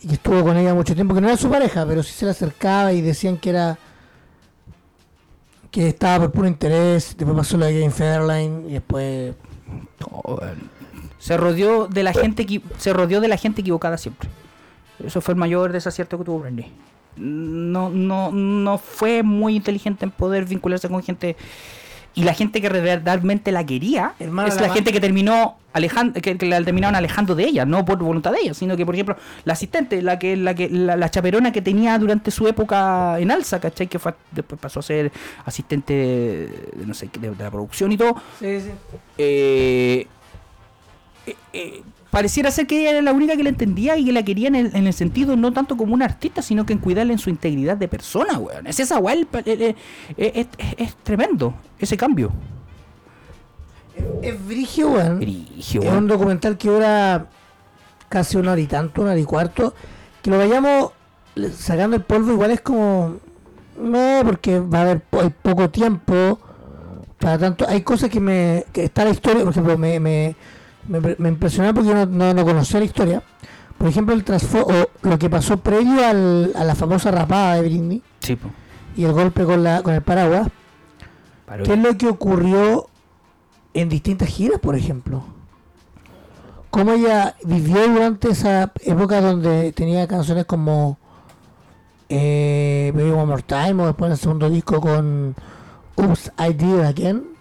[0.00, 2.24] y que estuvo con ella mucho tiempo que no era su pareja pero sí se
[2.24, 3.78] le acercaba y decían que era
[5.70, 9.34] que estaba por puro interés después pasó de Game Fairline y después
[10.24, 10.83] weón.
[11.24, 14.28] Se rodeó de la gente se rodeó de la gente equivocada siempre.
[15.02, 16.70] Eso fue el mayor desacierto que tuvo Britney.
[17.16, 21.34] No, no, no fue muy inteligente en poder vincularse con gente.
[22.14, 26.46] Y la gente que realmente la quería es la gente que terminó alejando, que, que
[26.46, 29.54] la terminaron alejando de ella, no por voluntad de ella, sino que por ejemplo la
[29.54, 33.58] asistente, la que, la que, la, la chaperona que tenía durante su época en alza,
[33.60, 33.88] ¿cachai?
[33.88, 35.10] Que fue, después pasó a ser
[35.46, 38.70] asistente de, de no sé, de, de la producción y todo sí, sí.
[39.18, 40.06] eh,
[41.26, 44.22] eh, eh, pareciera ser que ella era la única que la entendía y que la
[44.22, 47.12] quería en el, en el sentido no tanto como una artista, sino que en cuidarle
[47.12, 48.66] en su integridad de persona, weón.
[48.66, 49.74] Es esa weón, eh,
[50.16, 52.32] es, es- tremendo ese cambio.
[54.22, 57.26] es brigio weón Brigio, Es un documental que dura
[58.08, 59.74] casi una hora y tanto, una hora y cuarto.
[60.22, 60.92] Que lo vayamos
[61.56, 63.16] sacando el polvo, igual es como.
[63.80, 66.38] meh, porque va a haber po- hay poco tiempo.
[67.18, 68.64] Para tanto, hay cosas que me.
[68.72, 70.36] que está la historia, por ejemplo, me, me,
[70.88, 73.22] me, me impresionó porque yo no, no, no conocía la historia.
[73.78, 78.02] Por ejemplo, el o lo que pasó previo al, a la famosa rapada de Britney
[78.20, 78.38] Sí,
[78.96, 80.48] y el golpe con, la, con el paraguas.
[81.64, 82.88] ¿Qué es lo que ocurrió
[83.74, 85.24] en distintas giras, por ejemplo?
[86.70, 90.98] ¿Cómo ella vivió durante esa época donde tenía canciones como
[92.08, 95.34] eh, Baby One More Time o después el segundo disco con
[95.96, 97.33] Oops, I Did Again?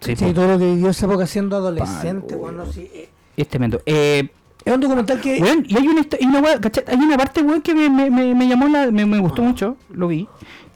[0.00, 2.28] Sí, todo lo que vivió esa época siendo adolescente.
[2.34, 2.38] Palo.
[2.40, 3.82] bueno, sí, eh, Es tremendo.
[3.86, 4.28] Eh,
[4.64, 5.40] es un documental que...
[5.40, 8.90] Weón, y hay una, hay una, parte, weón, que me, me, me, me llamó la,
[8.90, 10.26] me, me gustó mucho, lo vi.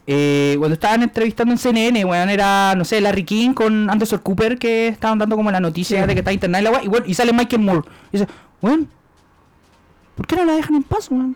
[0.07, 4.59] Eh, cuando estaban entrevistando en CNN, weón, era, no sé, Larry King con Anderson Cooper
[4.59, 6.07] que estaban dando como la noticia Sí.
[6.07, 7.87] de que está internada la weá, y, weón, y sale Michael Moore.
[8.11, 8.27] Y dice,
[8.61, 8.87] weón,
[10.15, 11.35] ¿por qué no la dejan en paz, weón?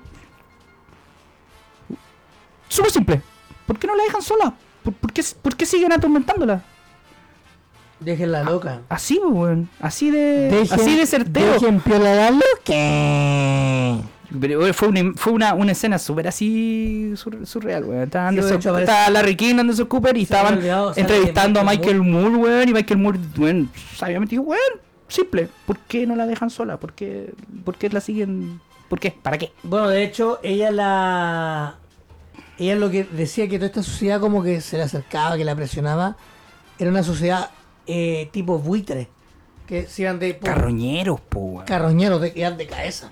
[2.68, 3.22] Súper simple.
[3.66, 4.54] ¿Por qué no la dejan sola?
[4.84, 6.64] ¿Por, por qué, por qué siguen atormentándola?
[8.00, 8.82] Déjenla loca.
[8.90, 9.70] Así, weón.
[9.80, 11.54] Así de, Dejen- así de certero.
[11.54, 14.08] Dejen piola la loca.
[14.40, 18.04] Pero fue una, fue una, una escena súper así sur- surreal, weón.
[18.04, 22.02] Estaba, Sí, hecho, estaba Larry King, Anderson Cooper y Se estaban olvidado, entrevistando a Michael
[22.02, 22.70] Michael Moore, weón.
[22.70, 24.62] Y Michael Moore, weón, sabiamente dijo, weón,
[25.08, 25.50] simple.
[25.66, 26.78] ¿Por qué no la dejan sola?
[26.78, 27.34] ¿Por qué,
[27.66, 28.62] por qué la siguen?
[28.88, 29.12] ¿Por qué?
[29.12, 29.52] ¿Para qué?
[29.64, 31.76] Bueno, de hecho, ella la.
[32.60, 35.56] Ella lo que decía que toda esta sociedad como que se le acercaba, que la
[35.56, 36.18] presionaba,
[36.78, 37.50] era una sociedad
[37.90, 39.08] eh, tipo buitre.
[39.68, 40.38] Que se iban de.
[40.38, 41.66] Carroñeros, po, weón.
[41.66, 43.12] carroñeros, de, que iban de cabeza.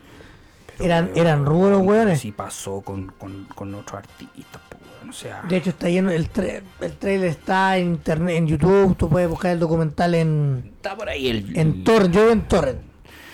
[0.80, 2.20] Eran, eran rubros los hueones.
[2.20, 5.10] Sí pasó con, con, con otros artistas, po, weón.
[5.10, 6.12] O sea, De hecho, está lleno.
[6.12, 8.96] El, tra- el trailer está en internet, en YouTube.
[8.98, 10.72] Tú puedes buscar el documental en.
[10.76, 11.58] está por ahí el...
[11.58, 12.14] En Torrent.
[12.14, 12.80] Yo en Torrent.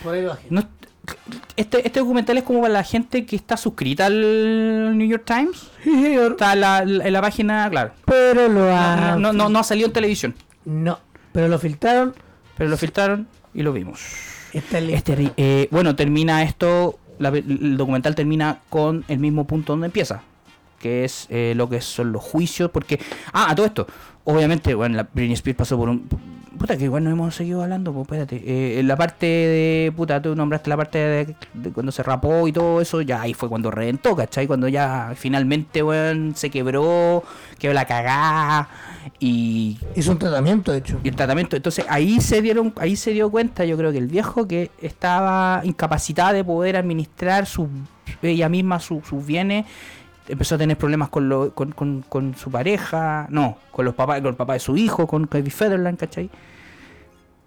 [0.02, 0.46] Por ahí bajé.
[0.50, 0.62] No,
[1.56, 5.70] este, este documental es como para la gente que está suscrita al New York Times.
[5.82, 6.14] Sí.
[6.14, 7.92] Está en la, en la página, claro.
[8.06, 9.16] Pero lo No, ha.
[9.18, 10.98] no, no, no ha salido en televisión, No,
[11.34, 12.14] pero lo filtraron.
[12.56, 14.00] pero lo filtraron y lo vimos.
[14.52, 20.22] Este, eh, bueno, termina esto, la el documental termina con el mismo punto donde empieza,
[20.78, 23.00] que es eh, lo que son los juicios, porque...
[23.32, 23.88] Ah, a todo esto,
[24.22, 26.08] obviamente, bueno, la Britney Spears pasó por un...
[26.58, 28.36] Puta, que igual no hemos seguido hablando, pues espérate.
[28.36, 29.92] Eh, en la parte de...
[29.96, 33.34] Puta, tú nombraste la parte de, de cuando se rapó y todo eso, ya ahí
[33.34, 34.46] fue cuando reventó, ¿cachai?
[34.46, 37.24] Cuando ya finalmente, weón, se quebró,
[37.58, 38.68] quedó la cagada
[39.18, 41.00] y Hizo un tratamiento, de hecho.
[41.02, 41.56] y el tratamiento.
[41.56, 45.60] Entonces ahí se dieron, ahí se dio cuenta, yo creo que el viejo que estaba
[45.64, 47.68] incapacitada de poder administrar su,
[48.22, 49.66] ella misma su- sus bienes,
[50.28, 54.20] empezó a tener problemas con, lo, con, con, con su pareja, no, con los papás,
[54.20, 56.30] con el papá de su hijo, con Kevin Federland, ¿cachai?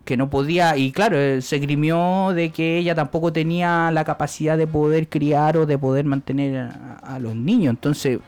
[0.05, 4.57] Que no podía, y claro, eh, se grimió de que ella tampoco tenía la capacidad
[4.57, 7.71] de poder criar o de poder mantener a, a los niños.
[7.71, 8.19] Entonces,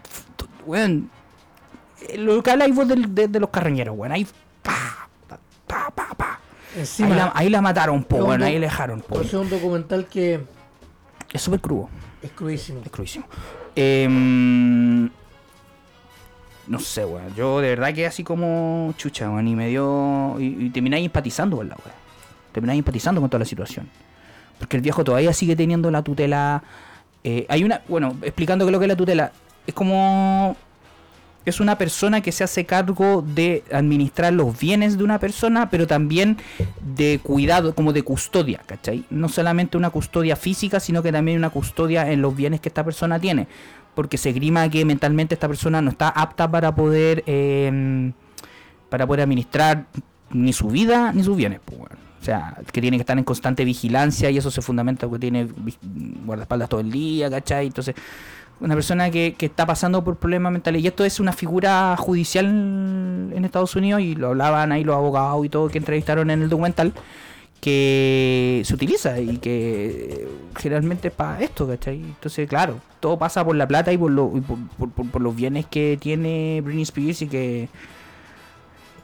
[0.65, 1.09] weón,
[2.09, 4.27] eh, lo que vos del- de, de los carroñeros, weón, ahí
[4.62, 6.39] pa, pa, pa, pa, pa.
[6.75, 9.23] Encima, Ahí, la, ahí la mataron, po, es un weón, ahí la dejaron, po.
[9.23, 10.41] Ser un documental que
[11.31, 11.89] Es súper crudo.
[12.21, 12.81] Es crudísimo.
[12.83, 13.25] Es crudísimo.
[13.81, 15.09] Em,
[16.67, 17.33] no sé, weón.
[17.33, 19.47] Yo de verdad que así como chucha, weón.
[19.47, 20.35] Y me dio.
[20.37, 21.97] Y, y termináis empatizando con la weón.
[22.51, 23.87] Termináis empatizando con toda la situación.
[24.57, 26.61] Porque el viejo todavía sigue teniendo la tutela.
[27.23, 27.81] eh, hay una.
[27.87, 29.31] Bueno, explicando qué es lo que es la tutela.
[29.65, 30.57] Es como.
[31.49, 35.88] Es una persona que se hace cargo de administrar los bienes de una persona, pero
[35.88, 36.38] también
[36.95, 39.05] de cuidado, como de custodia, ¿cachai?
[39.09, 42.83] No solamente una custodia física, sino que también una custodia en los bienes que esta
[42.83, 43.47] persona tiene.
[43.95, 48.12] Porque se grima que mentalmente esta persona no está apta para poder eh,
[48.89, 49.85] para poder administrar
[50.31, 51.59] ni su vida ni sus bienes.
[51.65, 51.79] pues.
[52.21, 55.47] O sea, que tiene que estar en constante vigilancia y eso se fundamenta porque tiene
[56.25, 57.67] guardaespaldas todo el día, ¿cachai?
[57.67, 57.95] Entonces,
[58.61, 60.83] una persona que, que está pasando por problemas mentales.
[60.83, 65.45] Y esto es una figura judicial en Estados Unidos y lo hablaban ahí los abogados
[65.45, 66.93] y todo que entrevistaron en el documental
[67.61, 71.97] que se utiliza y que generalmente es para esto, ¿cachai?
[71.97, 75.97] Entonces, claro, todo pasa por la plata y por, lo- y por los bienes que
[75.99, 77.69] tiene Britney Spears y que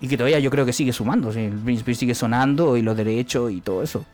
[0.01, 1.47] y que todavía yo creo que sigue sumando, ¿sí?
[1.47, 4.05] Britney Spears sigue sonando y los derechos y todo eso.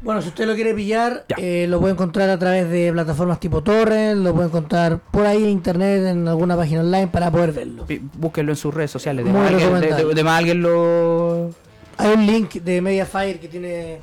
[0.00, 3.62] Bueno, si usted lo quiere pillar, eh, lo puede encontrar a través de plataformas tipo
[3.62, 7.84] Torrent, lo puede encontrar por ahí en internet, en alguna página online para poder verlo.
[7.84, 9.24] Pi- Búsquenlo en sus redes sociales.
[9.24, 10.04] De más, alguien, de, recomendable.
[10.08, 11.50] de- de más alguien lo.
[11.96, 13.98] Hay un link de Mediafire que tiene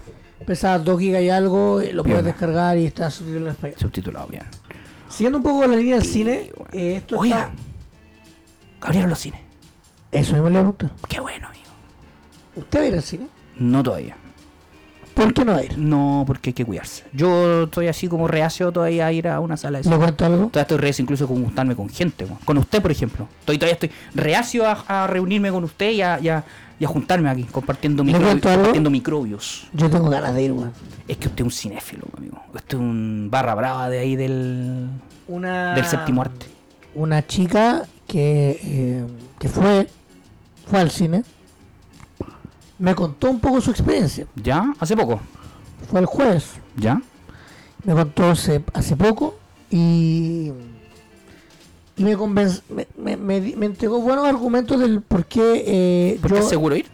[0.46, 3.78] pesa 2 GB y algo, eh, lo puedes descargar y está subtitulado en español.
[3.80, 4.44] Subtitulado bien.
[5.08, 7.52] Siguiendo un poco la línea del cine, eh, esto Oiga,
[8.76, 8.88] está...
[8.88, 9.40] abrieron los cines.
[10.12, 10.90] Eso mismo le pregunto.
[11.08, 11.64] Qué bueno, amigo.
[12.58, 13.28] ¿Usted va a ir al cine?
[13.58, 14.18] No todavía.
[15.15, 15.78] ¿Por qué no va a ir?
[15.78, 17.04] No, porque hay que cuidarse.
[17.13, 20.38] Yo estoy así como reacio todavía a ir a una sala de ¿Le cuento algo?
[20.47, 22.25] Todavía estoy reacio incluso con juntarme con gente.
[22.25, 22.38] weón.
[22.45, 23.28] Con usted, por ejemplo.
[23.39, 26.43] Estoy, todavía estoy reacio a, a reunirme con usted y a, y a-
[26.78, 28.58] y a juntarme aquí, compartiendo, ¿Le microbi- cuento algo?
[28.60, 29.67] compartiendo microbios.
[29.71, 30.73] Yo tengo ganas de ir, weón.
[31.08, 32.38] Es que usted es un cinéfilo, amigo.
[32.54, 34.89] Usted es un barra brava de ahí del,
[35.30, 35.73] Una...
[35.73, 36.47] del séptimo arte.
[36.93, 39.06] Una chica que, eh,
[39.39, 39.88] que fue,
[40.67, 41.23] fue al cine,
[42.80, 44.26] me contó un poco su experiencia.
[44.36, 44.74] ¿Ya?
[44.80, 45.20] ¿Hace poco?
[45.90, 46.46] Fue el jueves.
[46.78, 47.02] ¿Ya?
[47.84, 49.38] me contó hace, hace poco
[49.70, 50.52] y,
[51.98, 52.62] y me, convenc-
[52.98, 56.76] me, me, me entregó buenos argumentos del por qué eh, ¿Por yo, qué es seguro
[56.76, 56.88] ir?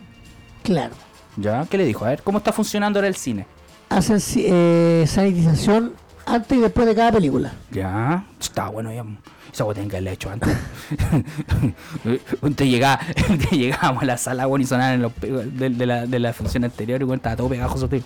[0.64, 0.94] claro,
[1.38, 1.66] ¿Ya?
[1.70, 2.04] ¿Qué le dijo?
[2.04, 3.48] A ver, ¿cómo está funcionando ahora el cine?
[3.88, 5.94] hacen eh, sanitización
[6.26, 7.54] antes y después de cada película.
[7.72, 9.04] Ya, está bueno ya.
[9.52, 10.50] Esa weá que haberla hecho antes.
[12.42, 13.02] Usted llegaba,
[13.52, 17.02] llegábamos a la sala bueno, y sonaban los de, de la, de la función anterior
[17.02, 17.86] y bueno, estaba todo pegajoso.
[17.86, 18.02] usted.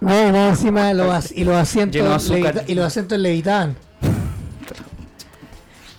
[0.00, 3.76] No, no, encima los y los asientos levita- y los asientos levitaban.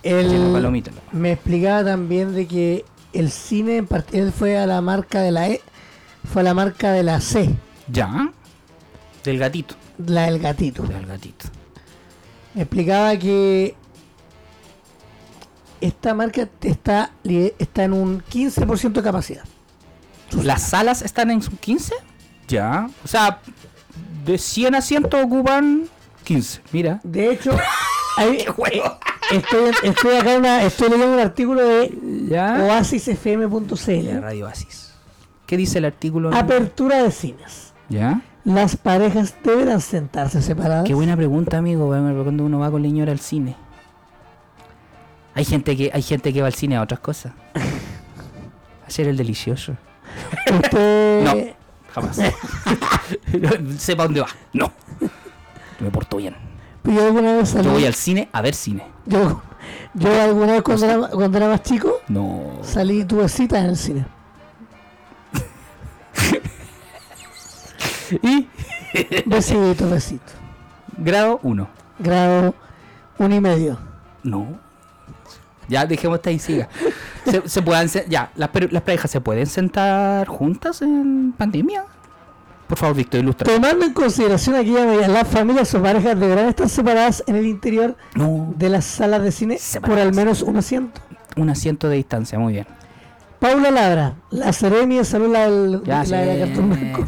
[0.02, 5.20] El, me explicaba también de que el cine en part- él fue a la marca
[5.20, 5.60] de la E,
[6.32, 7.50] fue a la marca de la C,
[7.90, 8.30] Ya,
[9.24, 9.74] del gatito.
[9.98, 10.82] La del gatito.
[10.82, 11.46] Del gatito.
[12.54, 13.74] Me explicaba que
[15.80, 17.10] esta marca está,
[17.58, 19.44] está en un 15% de capacidad.
[20.42, 21.94] ¿Las salas están en su 15?
[22.48, 23.40] Ya, o sea,
[24.24, 25.84] de 100 asientos ocupan
[26.24, 26.62] 15.
[26.72, 27.00] Mira.
[27.04, 27.56] De hecho,
[28.16, 28.98] hay- ¡Qué juego!
[29.30, 31.92] estoy, estoy acá en una- estoy leyendo un artículo de
[32.70, 34.20] oasisfm.cl.
[34.20, 34.92] Radio Oasis.
[35.46, 36.34] ¿Qué dice el artículo?
[36.34, 37.72] Apertura de cines.
[37.88, 38.20] ¿Ya?
[38.46, 40.84] Las parejas deberán sentarse separadas.
[40.86, 43.56] Qué buena pregunta, amigo, cuando uno va con la señora al cine.
[45.34, 47.32] Hay gente que hay gente que va al cine a otras cosas.
[48.86, 49.74] Hacer el delicioso.
[50.62, 51.34] Usted, No.
[51.92, 52.16] Jamás.
[53.78, 54.28] Sepa dónde va.
[54.52, 54.72] No.
[55.00, 55.08] Yo
[55.80, 56.36] me porto bien.
[56.84, 58.84] yo alguna vez salí, Yo voy al cine a ver cine.
[59.06, 59.42] yo,
[59.94, 62.58] yo alguna vez cuando era, cuando era más chico No.
[62.62, 64.06] salí tuve cita en el cine.
[68.22, 68.48] Y
[69.26, 70.32] Besito, besito.
[70.96, 71.68] grado 1.
[71.98, 72.54] Grado
[73.18, 73.78] uno y medio.
[74.22, 74.58] No.
[75.68, 76.68] Ya dejemos esta y siga.
[77.24, 81.84] Se, se puedan se- ya, las, las parejas se pueden sentar juntas en pandemia.
[82.68, 83.52] Por favor, Víctor, ilustra.
[83.52, 87.96] Tomando en consideración aquella medida, las familias o parejas deberán estar separadas en el interior
[88.14, 88.52] No.
[88.56, 91.00] de las salas de cine por al menos un asiento.
[91.36, 92.66] Un asiento de distancia, muy bien.
[93.38, 97.04] Paula Labra, la Seremi de Salud, la, del- Ya, la de Cartón Blanco.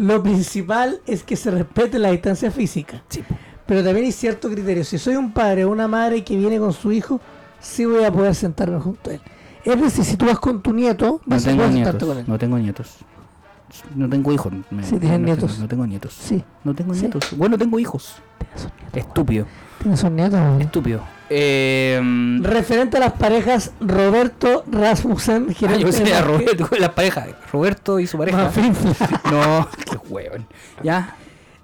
[0.00, 3.02] Lo principal es que se respete la distancia física.
[3.10, 3.22] Sí.
[3.66, 4.82] Pero también hay cierto criterio.
[4.82, 7.20] Si soy un padre o una madre que viene con su hijo,
[7.60, 9.20] sí voy a poder sentarme junto a él.
[9.62, 12.08] Es decir, si tú vas con tu nieto, No vas a tengo sentarte nietos.
[12.08, 12.24] con él.
[12.26, 12.96] No tengo nietos.
[13.94, 14.52] No tengo hijos.
[14.70, 15.50] me- Sí, tienes no, nietos.
[15.52, 16.14] Tengo, no tengo nietos.
[16.14, 17.02] Sí, No tengo Sí.
[17.02, 17.36] nietos.
[17.36, 18.14] Bueno, tengo hijos.
[18.94, 19.46] Estúpido.
[19.80, 20.36] Tienes un nieto.
[20.36, 20.60] ¿no?
[20.60, 21.02] Estúpido.
[21.32, 22.00] Eh,
[22.42, 27.26] Referente a las parejas, Roberto Rasmussen, ah, yo pensé de que era Roberto, la pareja.
[27.52, 28.50] Roberto y su pareja.
[29.30, 30.46] No, qué hueón.
[30.82, 31.14] Ya.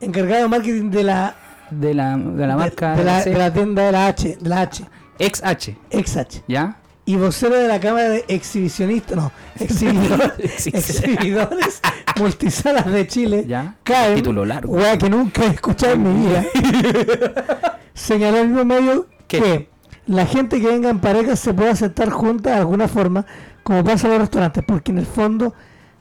[0.00, 1.35] encargado de marketing de la,
[1.70, 4.61] De la, de la marca de, la, de la tienda de la H, de la
[4.62, 4.85] H,
[5.18, 6.42] XH, XH.
[6.46, 6.76] ¿ya?
[7.09, 11.81] Y vocero de la Cámara de Exhibicionistas, no, exhibidor- exhibidores
[12.19, 13.45] multisalas de Chile.
[13.47, 13.77] Ya.
[14.14, 14.75] Título largo.
[14.75, 16.45] wea que nunca he escuchado en mi vida.
[17.95, 19.38] Señaló el mismo medio ¿Qué?
[19.40, 19.71] que
[20.07, 23.25] la gente que venga en parejas se puede aceptar junta de alguna forma,
[23.62, 25.55] como pasa en los restaurantes, porque en el fondo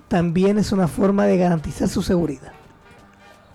[0.07, 2.51] también es una forma de garantizar su seguridad.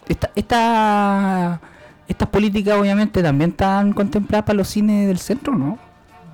[0.09, 1.61] Esta, esta,
[2.09, 5.79] estas políticas obviamente también están contempladas para los cines del centro, ¿no?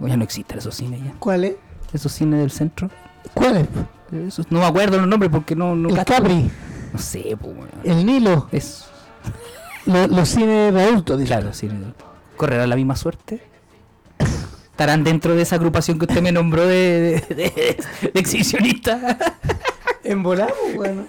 [0.00, 1.12] O ya no existen esos cines ya.
[1.18, 1.54] ¿Cuál es?
[1.92, 2.90] Esos cines del centro.
[3.35, 3.68] ¿Cuál es?
[4.28, 5.74] Esos- no me acuerdo los nombres porque no...
[5.74, 6.04] no El.
[6.04, 6.50] Capri,
[6.92, 7.68] No sé, pues, weón.
[7.85, 8.85] el Nilo, Es...
[9.87, 11.28] lo- los cines de adultos, dice.
[11.32, 11.94] Claro, cine de-
[12.37, 13.42] ¿Correrá la misma suerte?
[14.70, 17.76] ¿Estarán dentro de esa agrupación que usted me nombró de, de, de-
[18.12, 19.16] de exhibicionistas?
[20.09, 21.07] En volado, bueno.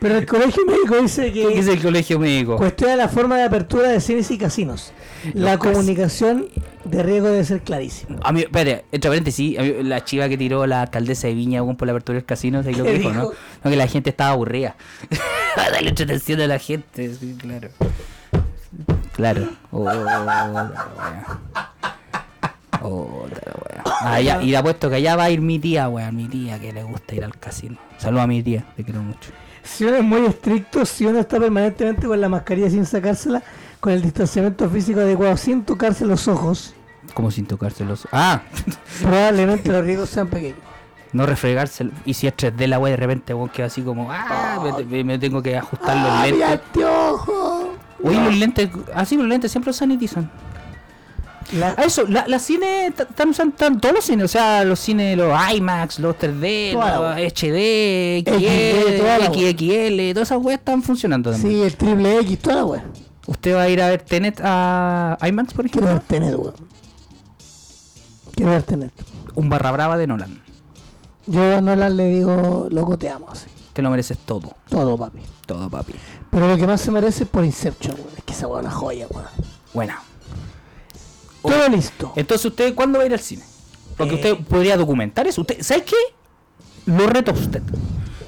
[0.00, 2.56] Pero el colegio médico dice ¿Qué es que el colegio médico?
[2.56, 4.92] cuestiona la forma de apertura de cines y casinos.
[5.32, 6.48] La cas- comunicación
[6.84, 8.18] de riesgo debe ser clarísima.
[8.22, 11.86] A mí, espérate, entre paréntesis, mí la chiva que tiró la alcaldesa de Viña por
[11.86, 13.32] la apertura del casino, ¿sabes lo que ¿Qué dijo, no?
[13.64, 14.76] No, que la gente estaba aburrida.
[15.56, 17.68] Dale entretención a la gente, sí, claro.
[19.14, 19.48] Claro.
[19.70, 19.88] Oh.
[22.88, 23.82] La wea.
[24.00, 26.72] Ah, y le apuesto que allá va a ir mi tía, weón, mi tía que
[26.72, 27.78] le gusta ir al casino.
[27.98, 29.30] Saludos a mi tía, te quiero mucho.
[29.62, 33.42] Si uno es muy estricto, si uno está permanentemente con la mascarilla sin sacársela,
[33.80, 36.74] con el distanciamiento físico adecuado, sin tocarse los ojos,
[37.14, 38.06] Como sin tocarse los...
[38.12, 38.42] Ah,
[39.02, 40.58] probablemente los riesgos sean pequeños.
[41.12, 41.88] no refregarse.
[42.04, 44.08] Y si es 3D la wea, de repente weón queda así como...
[44.10, 46.48] Ah, me, me- me tengo que ajustar los ¡Ah, lentes.
[46.50, 47.70] anteojo!
[48.02, 50.30] Oye, los lentes, así los lentes siempre los sanitizan.
[51.52, 55.16] La- A eso, la, la cine, están usando todos los cines, o sea, los cines,
[55.16, 57.32] los IMAX, los 3D, Toda la los.
[57.32, 59.32] HD, XL.
[59.32, 61.52] XXL, todas esas weas están funcionando también.
[61.54, 62.84] sí, el triple X, toda la wea.
[63.26, 66.06] ¿Usted va a ir a ver Tenet a IMAX, por Quiero ejemplo?
[66.08, 66.54] ver Tenet, weón.
[68.34, 68.92] Quiero ver Tenet.
[69.34, 70.42] Un barra brava de Nolan.
[71.26, 73.46] Yo a Nolan le digo, loco, te amo, así.
[73.72, 75.18] Te lo mereces todo, Todo, papi.
[75.46, 75.94] todo, papi.
[76.30, 78.08] Pero lo que más se merece es por Inception, weón.
[78.16, 79.26] Es que esa weá es una joya, weón.
[79.72, 80.02] Buena.
[81.50, 82.12] Todo listo.
[82.16, 83.42] Entonces, ¿usted cuándo va a ir al cine?
[83.96, 84.16] Porque Eh.
[84.16, 85.42] usted podría documentar eso.
[85.42, 85.96] ¿Usted, ¿Sabe qué?
[86.86, 87.62] Lo reto a usted.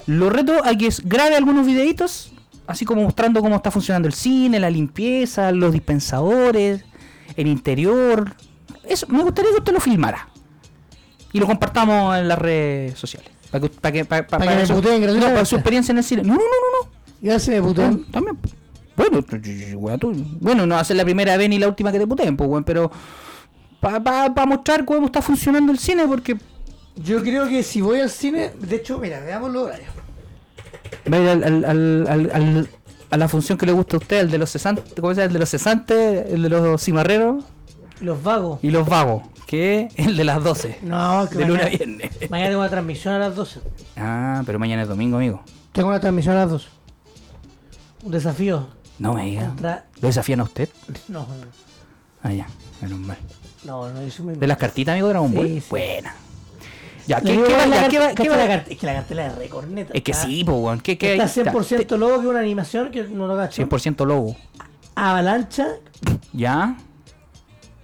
[0.06, 2.32] Lo reto a que grabe algunos videitos,
[2.66, 6.84] así como mostrando cómo está funcionando el cine, la limpieza, los dispensadores,
[7.36, 8.34] el interior.
[8.84, 10.28] Eso, me gustaría que usted lo filmara.
[11.32, 13.30] Y lo compartamos en las redes sociales.
[13.50, 16.04] Para que, para que, para, Para que me su- no, para su experiencia en el
[16.04, 16.22] cine.
[16.22, 16.90] No, no, no, no.
[17.20, 18.04] Ya se me putean.
[18.10, 18.38] También.
[18.96, 19.22] Bueno,
[19.98, 22.36] tú- bueno, no va a ser la primera vez ni la última que te puteen,
[22.36, 22.90] pues, weón, pero
[23.80, 26.36] para mostrar cómo está funcionando el cine, porque
[26.96, 29.90] Yo creo que si voy al cine, de hecho, mira, veamos los horarios.
[31.12, 32.68] va al, al- al- al- al-
[33.10, 35.26] a la función que le gusta a usted, el de los cesantes, ¿cómo se llama?
[35.26, 37.44] El de los cesantes, el de los cimarreros
[38.00, 38.58] Los vagos.
[38.62, 41.84] y los vagos, que es el de las 12, No, que de lunes a mañana,
[41.84, 42.10] viernes.
[42.30, 43.60] mañana tengo una transmisión a las 12.
[43.96, 45.42] Ah, pero mañana es domingo, amigo.
[45.72, 46.66] Tengo una transmisión a las 12.
[48.02, 48.68] Un desafío.
[48.98, 49.52] No me diga.
[50.00, 50.68] ¿Lo desafían a usted?
[51.08, 51.26] No, no,
[52.22, 52.46] Ah, ya,
[52.80, 53.16] menos mal.
[53.64, 54.34] no, no, eso me...
[54.34, 55.46] ¿De las cartitas, amigo, de Dragon Ball?
[55.48, 55.62] sí.
[55.70, 56.14] Buena.
[57.06, 58.94] Ya, ¿qué, va- la ya, qué va- cacha qué va- la cart- Es que la
[58.94, 59.92] cartela es recorneta.
[59.94, 60.80] Es que está- sí, pues, weón.
[60.80, 63.62] ¿Qué, qué Está ya, 100% logo que una animación que no lo gacho.
[63.62, 64.36] 100% lobo.
[64.96, 65.68] Avalancha,
[66.32, 66.76] ¿Ya?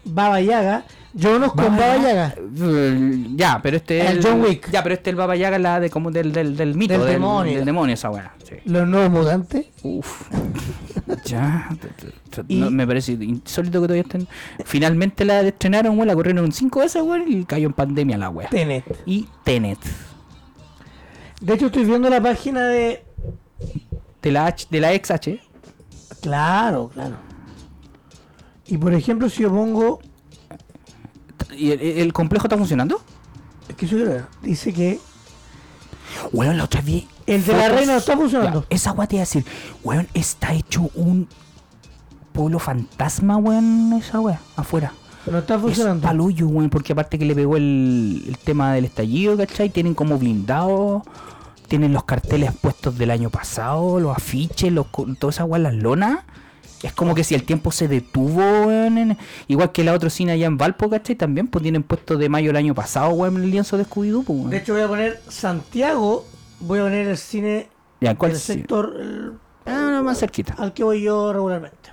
[0.04, 0.84] Baba Yaga.
[1.14, 2.34] Yo unos con Baba Yaga.
[2.58, 4.68] Eh, Ya, pero este es El John Wick.
[4.72, 7.12] Ya, pero este el Baba Yaga la de como del, del, del mito, Del del,
[7.12, 7.54] demonio.
[7.58, 8.32] del demonio esa weá.
[8.42, 8.56] Sí.
[8.64, 9.66] Los nuevos mutantes.
[9.84, 10.28] Uf.
[11.24, 11.68] ya.
[12.48, 14.26] Y- no, me parece insólito que todavía estén.
[14.64, 18.48] Finalmente la estrenaron, weón, la corrieron 5 veces, weón, y cayó en pandemia la weá.
[18.48, 18.84] Tenet.
[19.06, 19.78] Y Tenet.
[21.40, 23.04] De hecho, estoy viendo la página de.
[24.22, 25.40] De la H, de la ex H.
[26.20, 27.16] Claro, claro.
[28.66, 30.00] Y por ejemplo, si yo pongo.
[31.56, 33.02] ¿Y el, el complejo está funcionando?
[33.68, 33.98] Es que yo.
[34.42, 34.98] Dice que.
[36.32, 37.04] Weón, la otra vez.
[37.26, 38.60] El de la fotos- reina no está funcionando.
[38.62, 39.44] Ya, esa weá te iba a decir,
[39.84, 41.28] weón, está hecho un
[42.32, 44.92] pueblo fantasma, weón, esa weá, afuera.
[45.30, 46.02] No está Es funcionando.
[46.06, 49.70] palullo, weón, porque aparte que le pegó el, el tema del estallido, ¿cachai?
[49.70, 51.04] Tienen como blindado,
[51.68, 54.86] tienen los carteles puestos del año pasado, los afiches, los,
[55.18, 56.20] toda esa weá, las lonas.
[56.82, 58.98] Es como que si el tiempo se detuvo, weón.
[58.98, 61.14] en- igual que la otra cine allá en Valpo, ¿cachai?
[61.14, 64.36] También, pues tienen puesto de mayo del año pasado, weón, el lienzo de Scooby-Doo, pues,
[64.38, 64.50] weón.
[64.50, 66.24] De hecho, voy a poner Santiago.
[66.62, 67.68] Voy a poner el cine
[68.00, 68.58] Ya, ¿cuál del cine?
[68.60, 69.32] sector el-
[69.66, 70.54] Ah, no, más cerquita.
[70.58, 71.90] al que voy yo regularmente.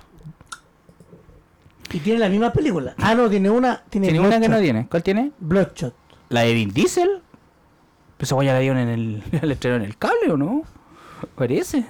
[1.92, 2.94] Y tiene la misma película.
[2.98, 3.82] Ah, no, tiene una.
[3.90, 4.86] Tiene, ¿Tiene una que no tiene?
[4.88, 5.32] ¿Cuál tiene?
[5.40, 5.94] Bloodshot.
[6.28, 7.20] ¿La de Vin Diesel?
[8.16, 10.62] Pues esa guaya la dieron en el, el estreno en el cable, ¿o no?
[11.34, 11.84] Parece.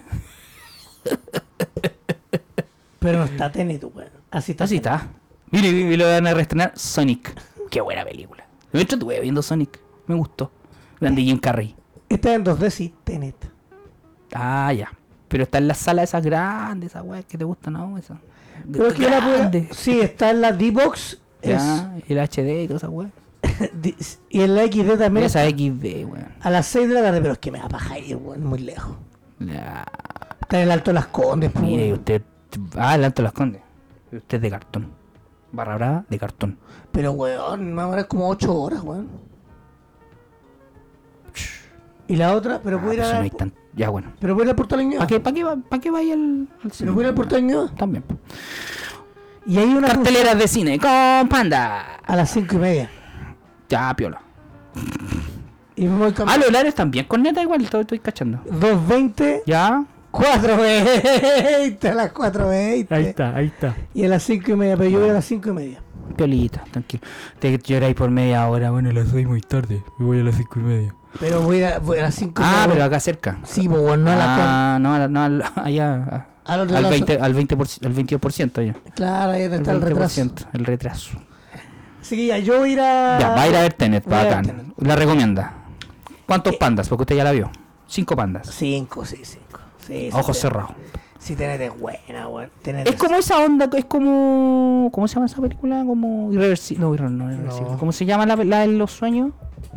[2.99, 4.11] Pero no está Tenet, weón.
[4.31, 4.65] Así está.
[4.65, 5.09] Así está.
[5.51, 7.35] Mire, y lo van a reestrenar Sonic.
[7.71, 8.45] Qué buena película.
[8.73, 9.81] Me entretuve viendo Sonic.
[10.07, 10.51] Me gustó.
[11.01, 11.75] Grande Jim Carrey.
[12.11, 13.51] Está en 2D, sí, Tenet.
[14.35, 14.93] Ah, ya.
[15.29, 17.97] Pero está en la sala esas grandes, esas weas que te gustan, ¿no?
[17.97, 18.19] Esa.
[18.71, 19.69] Pero es que la Grande.
[19.73, 21.21] Sí, está en la D-Box.
[21.41, 23.13] es- Ya, el HD y todas esas weas.
[24.29, 25.27] y en la XD también.
[25.27, 26.27] Esa XD, weón.
[26.41, 28.59] A las 6 de la tarde, pero es que me da paja ir, weón, muy
[28.59, 28.97] lejos.
[29.39, 29.87] Ya.
[30.43, 32.23] Está en el Alto de las Condes, pues, Mire, usted.
[32.77, 33.63] Ah, el alto las condes.
[34.11, 34.91] Usted es de cartón.
[35.53, 36.59] Barra brava de cartón.
[36.91, 39.09] Pero, weón, me va a como 8 horas, weón.
[42.11, 43.37] Y la otra, pero Ah, puedo ir pues a.
[43.37, 44.09] tan- Ya, bueno.
[44.19, 44.91] Pero puedo ir al Portal.
[44.97, 46.91] ¿Para qué, pa' qué, va- pa' qué vaya al, al cine?
[46.91, 47.71] Pero puedo ir al Portal.
[47.77, 48.05] También.
[49.47, 51.97] Y hay una Carteleras de cine con Panda.
[52.05, 52.91] a las 5 y media.
[53.69, 54.21] Ya, piola.
[55.77, 58.39] Y me voy Ah, los horarios también con neta igual, estoy, estoy cachando.
[58.51, 59.85] 2.20, Ya.
[60.13, 62.87] 4.20, a las 4.20.
[63.37, 63.77] ahí está.
[63.95, 65.83] Y a las 5 y media, pero yo voy a las 5 y media.
[66.17, 67.05] Piolita, tranquilo.
[67.39, 69.83] Te lloráis por media hora, bueno, las doy muy tarde.
[69.99, 70.95] Me voy a las cinco y media.
[71.19, 73.39] Pero voy a, voy a las 5 y Ah, pero acá cerca.
[73.45, 76.27] Sí, pues, weón, no a las Ah, no, a la- no, allá.
[76.45, 76.91] Al Al lado.
[76.91, 78.73] 20, al 20%, al 22% ya.
[78.73, 78.93] cuatro.
[78.95, 80.21] Claro, ahí está el retraso.
[80.23, 81.11] 20%, el retraso.
[82.01, 83.19] Así que ya, yo ir a.
[83.21, 84.47] Ya, va a ir a ver Tenet, Voy a ver bacán.
[84.47, 84.67] Tenet.
[84.79, 85.55] La recomienda.
[86.27, 86.89] ¿Cuántos Eh, pandas?
[86.89, 87.51] Porque usted ya la vio.
[87.87, 88.49] Cinco pandas.
[88.51, 89.61] 5, sí, 5.
[89.87, 90.71] Sí, Ojos cerrados.
[91.21, 92.51] Si Tenet es buena, weón.
[92.63, 94.89] Tenet Es como esa onda, es como.
[94.91, 95.85] ¿Cómo se llama esa película?
[95.87, 96.81] Como irreversible.
[96.83, 97.71] No, irre- no, irreversible.
[97.73, 97.79] No.
[97.79, 99.31] ¿Cómo se llama la, la de los sueños?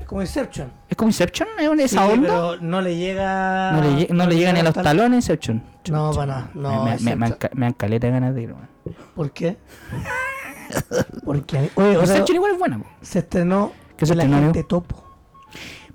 [0.07, 0.71] como Inception.
[0.89, 1.47] ¿Es como Inception?
[1.59, 2.27] ¿Es una- esa Sí, onda?
[2.29, 3.71] Pero no le llega.
[3.73, 5.61] No le, lle- no le llega ni a los tal- talones Inception.
[5.89, 6.49] No, para nada.
[6.53, 7.51] No, me, me, me, Inception.
[7.59, 8.69] me ca- caleta ganas de ir, weón.
[9.15, 9.57] ¿Por qué?
[11.25, 12.79] Porque, oye, o sea, Inception igual es buena.
[12.79, 12.85] po.
[13.01, 15.03] se estrenó ¿Qué se la estrenó, gente topo.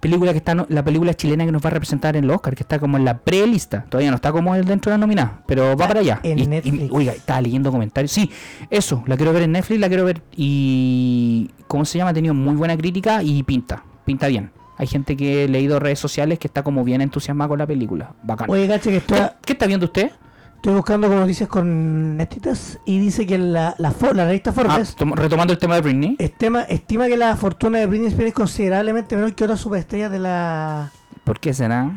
[0.00, 2.54] Película que está, no- la película chilena que nos va a representar en el Oscar,
[2.54, 3.84] que está como en la pre-lista.
[3.88, 6.20] Todavía no está como dentro de la nominada, pero va para allá.
[6.22, 6.88] en Y- y- Netflix.
[6.92, 8.12] oiga, estaba leyendo comentarios.
[8.12, 8.30] Sí,
[8.70, 10.22] eso, la quiero ver en Netflix, la quiero ver.
[10.36, 11.50] Y.
[11.66, 12.10] ¿Cómo se llama?
[12.10, 13.82] Ha tenido muy buena crítica y pinta.
[14.04, 14.50] Pinta bien.
[14.76, 18.14] Hay gente que he leído redes sociales que está como bien entusiasmada con la película.
[18.22, 18.48] Bacán.
[18.48, 20.12] Oye, caché que estoy, ¿Qué, qué está viendo usted?
[20.58, 24.96] Estoy buscando como noticias con Netitas y dice que la, la, la revista Ah, Forbes
[24.96, 26.16] tom- retomando el tema de Britney.
[26.18, 30.18] estima, estima que la fortuna de Britney Spears es considerablemente menor que otras superestrellas de
[30.18, 30.90] la.
[31.24, 31.90] ¿Por qué será?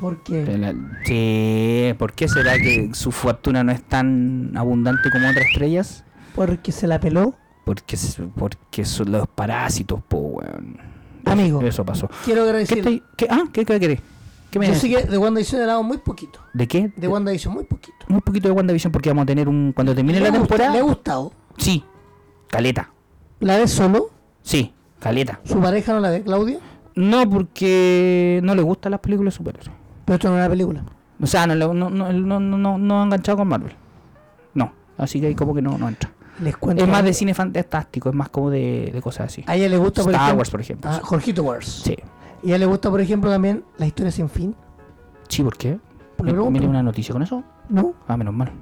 [0.00, 0.44] Porque.
[0.44, 0.74] De la-
[1.04, 6.04] Sí, ¿por qué será que su fortuna no es tan abundante como otras estrellas?
[6.34, 7.34] Porque se la peló.
[7.64, 7.96] Porque,
[8.36, 10.78] porque son los parásitos, po, weón.
[11.24, 11.60] Amigo.
[11.62, 12.08] Eso pasó.
[12.24, 12.82] Quiero ¿Qué, agradecer.
[12.84, 14.00] te- qué- ah, ¿qué, qué querés?
[14.56, 16.40] ¿Qué me Yo sé que de WandaVision he hablado muy poquito.
[16.54, 16.90] ¿De qué?
[16.96, 17.96] De WandaVision, muy poquito.
[18.08, 19.72] Un poquito de WandaVision porque vamos a tener un...
[19.74, 20.72] Cuando termine ¿Le la gusta- temporada...
[20.72, 21.32] ¿Le ha gustado?
[21.58, 21.84] Sí.
[22.48, 22.90] Caleta.
[23.40, 24.10] ¿La ve solo?
[24.42, 24.72] Sí.
[24.98, 25.40] Caleta.
[25.44, 26.58] ¿Su pareja no la ve, Claudia?
[26.94, 29.70] No, porque no le gustan las películas superhéroes.
[30.06, 30.84] Pero esto no es una película.
[31.20, 33.74] O sea, no, no, no, no, no, ha enganchado con Marvel.
[34.54, 34.72] No.
[34.96, 36.10] Así que ahí como que no, no entra.
[36.40, 36.82] Les cuento.
[36.84, 39.44] Es más de cine fantástico, es más como de, de cosas así.
[39.46, 40.38] A ella le gusta, por Star ejemplo.
[40.38, 40.90] Wars, por ejemplo.
[40.90, 41.82] Ah, Jorgito Wars.
[41.84, 41.96] Sí.
[42.46, 44.54] Y a ella le gusta, por ejemplo, también la historia sin fin.
[45.28, 45.70] Sí, ¿por qué?
[45.70, 46.60] Le ¿Me, pregunto.
[46.60, 47.42] dio una noticia con eso?
[47.68, 47.94] ¿No?
[48.06, 48.52] Ah, menos mal.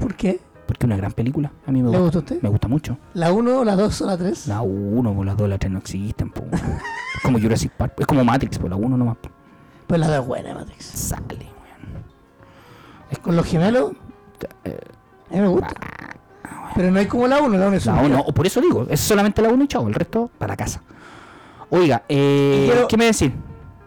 [0.00, 0.40] ¿Por qué?
[0.66, 1.52] Porque es una gran película.
[1.66, 2.02] A mí me ¿Le gusta.
[2.04, 2.42] gusta a usted?
[2.42, 2.96] Me gusta mucho.
[3.12, 4.46] ¿La 1, la 2 o la 3?
[4.46, 6.30] La 1, por las 2, la 3 no existen.
[6.30, 6.42] Po.
[6.52, 7.92] es como Jurassic Park.
[7.98, 9.16] Es como Matrix, por la 1 nomás.
[9.18, 9.28] po.
[9.86, 10.84] Pues la 2 es buena, Matrix.
[10.86, 13.22] Sale, weón.
[13.22, 13.92] Con los gemelos,
[14.64, 14.78] Eh,
[15.30, 15.68] a mí me gusta.
[16.74, 18.86] Pero no hay como la 1, la 1 es La una 1, por eso digo,
[18.88, 20.82] es solamente la 1 y chao, el resto para casa.
[21.70, 23.32] Oiga, eh, ¿qué me decir?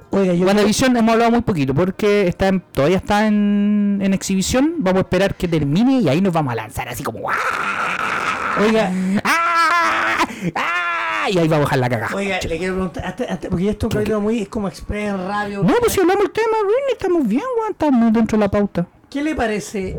[0.09, 0.45] Oiga, yo.
[0.45, 4.75] WandaVision hemos hablado muy poquito porque está en- todavía está en, en exhibición.
[4.79, 8.57] Vamos a esperar que termine y ahí nos vamos a lanzar así como ¡ah!
[8.61, 8.91] Oiga,
[9.23, 10.27] ¡Ah!
[10.55, 11.27] ¡Ah!
[11.29, 12.15] Y ahí vamos a bajar la cagada.
[12.15, 13.05] oiga, le quiero preguntar.
[13.05, 14.41] hasta- hasta- porque esto es un muy.
[14.43, 15.61] Es como Express Radio.
[15.61, 18.87] No, pues si hablamos el tema, Rini, estamos bien, weón, estamos dentro de la pauta.
[19.09, 19.97] ¿Qué le parece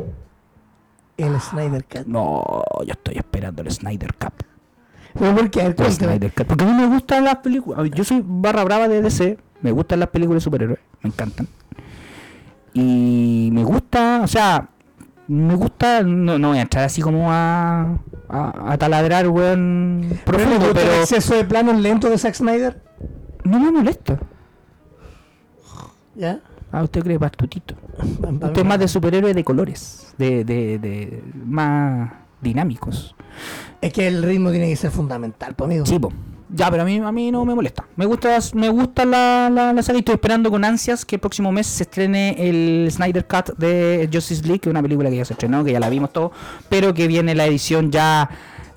[1.19, 2.07] el Snyder Cut?
[2.07, 2.43] No,
[2.87, 4.33] yo estoy esperando el Snyder Cup.
[5.15, 6.13] Pero porque, a ver, El cuéntame.
[6.13, 6.47] Snyder Cut.
[6.47, 7.91] Porque a mí me gustan las películas.
[7.95, 9.39] Yo soy barra brava de DC.
[9.63, 10.79] Me gustan las películas de superhéroes.
[11.03, 11.49] Me encantan.
[12.75, 14.69] Y me gusta, o sea,
[15.27, 16.03] me gusta.
[16.03, 17.99] No, no voy a entrar así como a.
[18.29, 20.07] a, a taladrar, weón.
[20.25, 20.93] ¿Pero Profundo, el pero.
[21.01, 22.81] exceso de planos lentos de Zack Snyder?
[23.45, 24.19] No me molesta.
[26.15, 26.41] ¿Ya?
[26.71, 30.15] Ah, usted cree pa- Usted es más de superhéroes de colores.
[30.19, 31.23] De, de, de.
[31.47, 32.11] más
[32.41, 33.15] dinámicos.
[33.81, 35.87] Es que el ritmo tiene que ser fundamental, pues, amigo.
[35.87, 36.13] Sí, po.
[36.51, 37.85] Ya, pero a mí, a mí no me molesta.
[37.97, 41.53] Me gusta, me gusta la, la, la y estoy esperando con ansias que el próximo
[41.53, 45.25] mes se estrene el Snyder Cut de Justice League, que es una película que ya
[45.27, 46.33] se estrenó, que ya la vimos todo,
[46.71, 48.31] pero que viene la edición ya,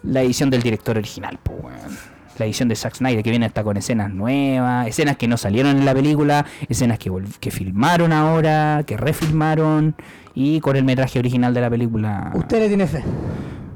[0.03, 1.97] la edición del director original, weón.
[2.37, 5.77] la edición de Zack Snyder, que viene hasta con escenas nuevas, escenas que no salieron
[5.77, 7.09] en la película, escenas que,
[7.39, 9.95] que filmaron ahora, que refilmaron,
[10.33, 12.31] y con el metraje original de la película.
[12.35, 13.01] Usted le tiene fe.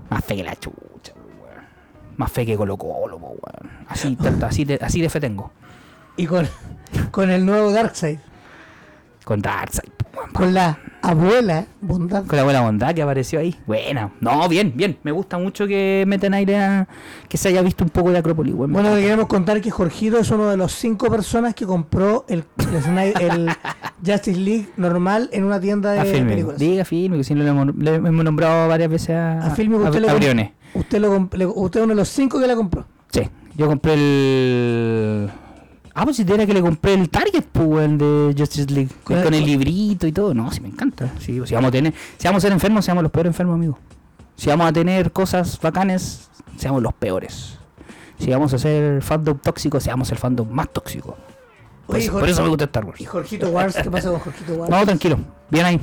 [0.09, 1.65] Más fe que la chucha, weón.
[2.17, 3.71] Más fe que Colo Colo, weón.
[3.87, 5.51] Así, tanto- así, de, así de fe tengo.
[6.17, 6.47] Y con,
[7.11, 8.19] con el nuevo Darkseid.
[9.25, 9.89] Con Darkseid.
[10.33, 12.25] Con la abuela bondad.
[12.25, 13.55] Con la buena bondad que apareció ahí.
[13.67, 14.11] Buena.
[14.21, 14.97] No, bien, bien.
[15.03, 16.87] Me gusta mucho que metan aire a...
[17.27, 19.01] Que se haya visto un poco de Acrópolis, Bueno, le encanta.
[19.01, 23.21] queremos contar que Jorgito es uno de los cinco personas que compró el, el, Snyder-
[23.21, 23.49] el
[24.05, 26.57] Justice League normal en una tienda de A películas.
[26.57, 29.75] Diga Filmic, que sí lo hemos, le hemos nombrado varias veces a, A usted, a,
[29.89, 32.85] usted, lo le- usted es uno de los cinco que la compró.
[33.11, 33.21] Sí,
[33.57, 35.29] yo compré el...
[35.97, 38.89] Ah, pues si era que le compré el Target, pues, de Justice League.
[39.05, 40.33] Con Con, el- librito y todo.
[40.33, 41.09] No, sí me encanta.
[41.19, 41.93] Sí, si vamos a tener...
[42.17, 43.77] Si vamos a ser enfermos, seamos los peores enfermos, amigos.
[44.35, 47.57] Si vamos a tener cosas bacanes, seamos los peores.
[48.19, 51.15] Si vamos a ser fandom tóxico, seamos el fandom más tóxico.
[51.87, 52.99] Por, Oye, eso, por Jorge- eso me gusta Star Wars.
[52.99, 53.75] ¿Y Jorgito Wars?
[53.81, 54.69] ¿Qué pasa con Jorgito Wars?
[54.69, 55.17] No, tranquilo,
[55.49, 55.79] bien ahí.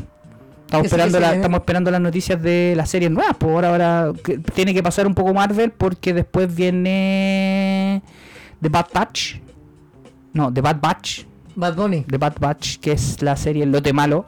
[0.66, 3.36] Estamos esperando, la- estamos las noticias de las series nuevas.
[3.36, 3.70] Por ahora,
[4.02, 8.02] ahora que- tiene que pasar un poco Marvel porque después viene
[8.60, 9.36] The Bad Batch.
[10.32, 11.26] No, The Bad Batch.
[11.54, 12.02] Bad Bunny.
[12.02, 14.24] The Bad Batch, que es la serie El Lote Malo.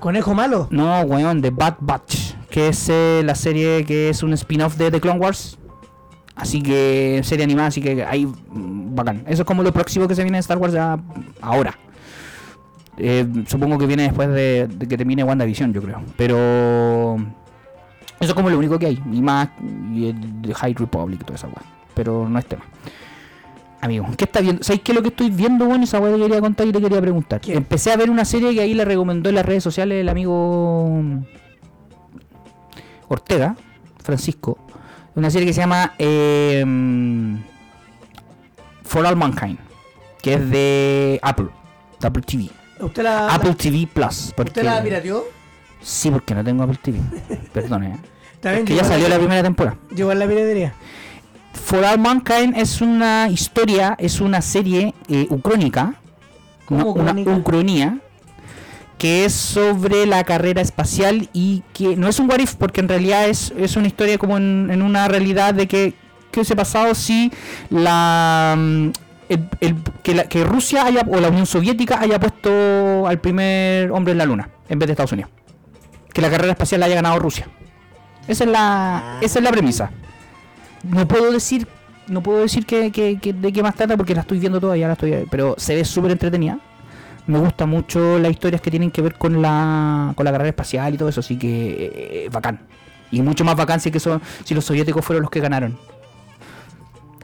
[0.00, 0.66] Conejo malo.
[0.70, 4.90] No, weón, The Bad Batch, que es eh, la serie que es un spin-off de
[4.90, 5.58] The Clone Wars.
[6.34, 9.24] Así que, serie animada, así que ahí, mm, bacán.
[9.26, 10.98] Eso es como lo próximo que se viene de Star Wars ya
[11.42, 11.76] ahora.
[12.96, 16.02] Eh, supongo que viene después de, de que termine WandaVision, yo creo.
[16.16, 17.16] Pero
[18.20, 19.02] eso es como lo único que hay.
[19.12, 19.48] Y más,
[19.92, 21.62] y el High Republic y toda esa weá.
[21.94, 22.62] Pero no es tema.
[23.82, 24.62] Amigo, ¿qué está viendo?
[24.62, 25.84] ¿Sabéis qué es lo que estoy viendo, bueno?
[25.84, 27.40] Esa weá que quería contar y le quería preguntar.
[27.40, 27.54] ¿Qué?
[27.54, 31.02] Empecé a ver una serie que ahí le recomendó en las redes sociales el amigo
[33.08, 33.56] Ortega,
[34.02, 34.58] Francisco.
[35.14, 36.64] Una serie que se llama eh,
[38.84, 39.58] For All Mankind,
[40.22, 41.48] que es de Apple,
[42.00, 42.50] de Apple TV.
[42.80, 44.32] ¿Usted la, Apple la- TV Plus.
[44.36, 45.24] Porque, ¿usted la pirateó?
[45.82, 46.98] Sí, porque no tengo Apple TV.
[47.52, 47.96] Perdone, ¿eh?
[48.58, 49.76] Es que ya salió la- la primera temporada.
[49.94, 50.74] Llegó en la piratería.
[51.52, 55.94] For All Mankind es una historia, es una serie eh, ucrónica,
[56.64, 57.98] ¿Cómo una, ucronía,
[58.98, 62.88] que es sobre la carrera espacial y que no es un what if porque en
[62.88, 65.94] realidad es, es una historia como en, en una realidad de que
[66.30, 67.32] qué hubiese pasado si
[67.70, 68.88] la, mm,
[69.30, 73.90] el- el- que, la- que Rusia haya o la Unión Soviética haya puesto al primer
[73.90, 75.30] hombre en la luna en vez de Estados Unidos.
[76.12, 77.48] Que la carrera espacial la haya ganado Rusia.
[78.28, 79.90] Esa es la, esa es la premisa.
[80.84, 81.66] No puedo decir,
[82.08, 84.86] no puedo decir que, que- que- de qué más trata porque la estoy viendo todavía,
[84.86, 86.58] la estoy, pero se ve súper entretenida.
[87.26, 90.94] Me gusta mucho las historias que tienen que ver con la, con la carrera espacial
[90.94, 92.60] y todo eso, así que eh, bacán.
[93.12, 95.76] Y mucho más bacán que son, si los soviéticos fueron los que ganaron.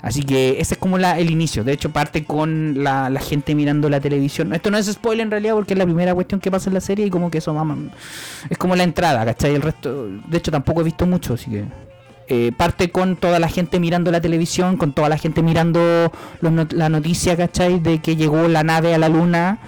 [0.02, 1.64] Así que ese es como la, el inicio.
[1.64, 4.52] De hecho, parte con la, la gente mirando la televisión.
[4.52, 6.80] Esto no es spoiler en realidad porque es la primera cuestión que pasa en la
[6.80, 7.76] serie y como que eso mamá,
[8.48, 9.54] es como la entrada, ¿cachai?
[9.54, 11.85] El resto, de hecho, tampoco he visto mucho, así que...
[12.28, 16.10] eh, parte con toda la gente mirando la televisión, con toda la gente mirando
[16.40, 17.78] los not- la noticia, ¿cachai?
[17.80, 19.58] De que llegó la nave a la luna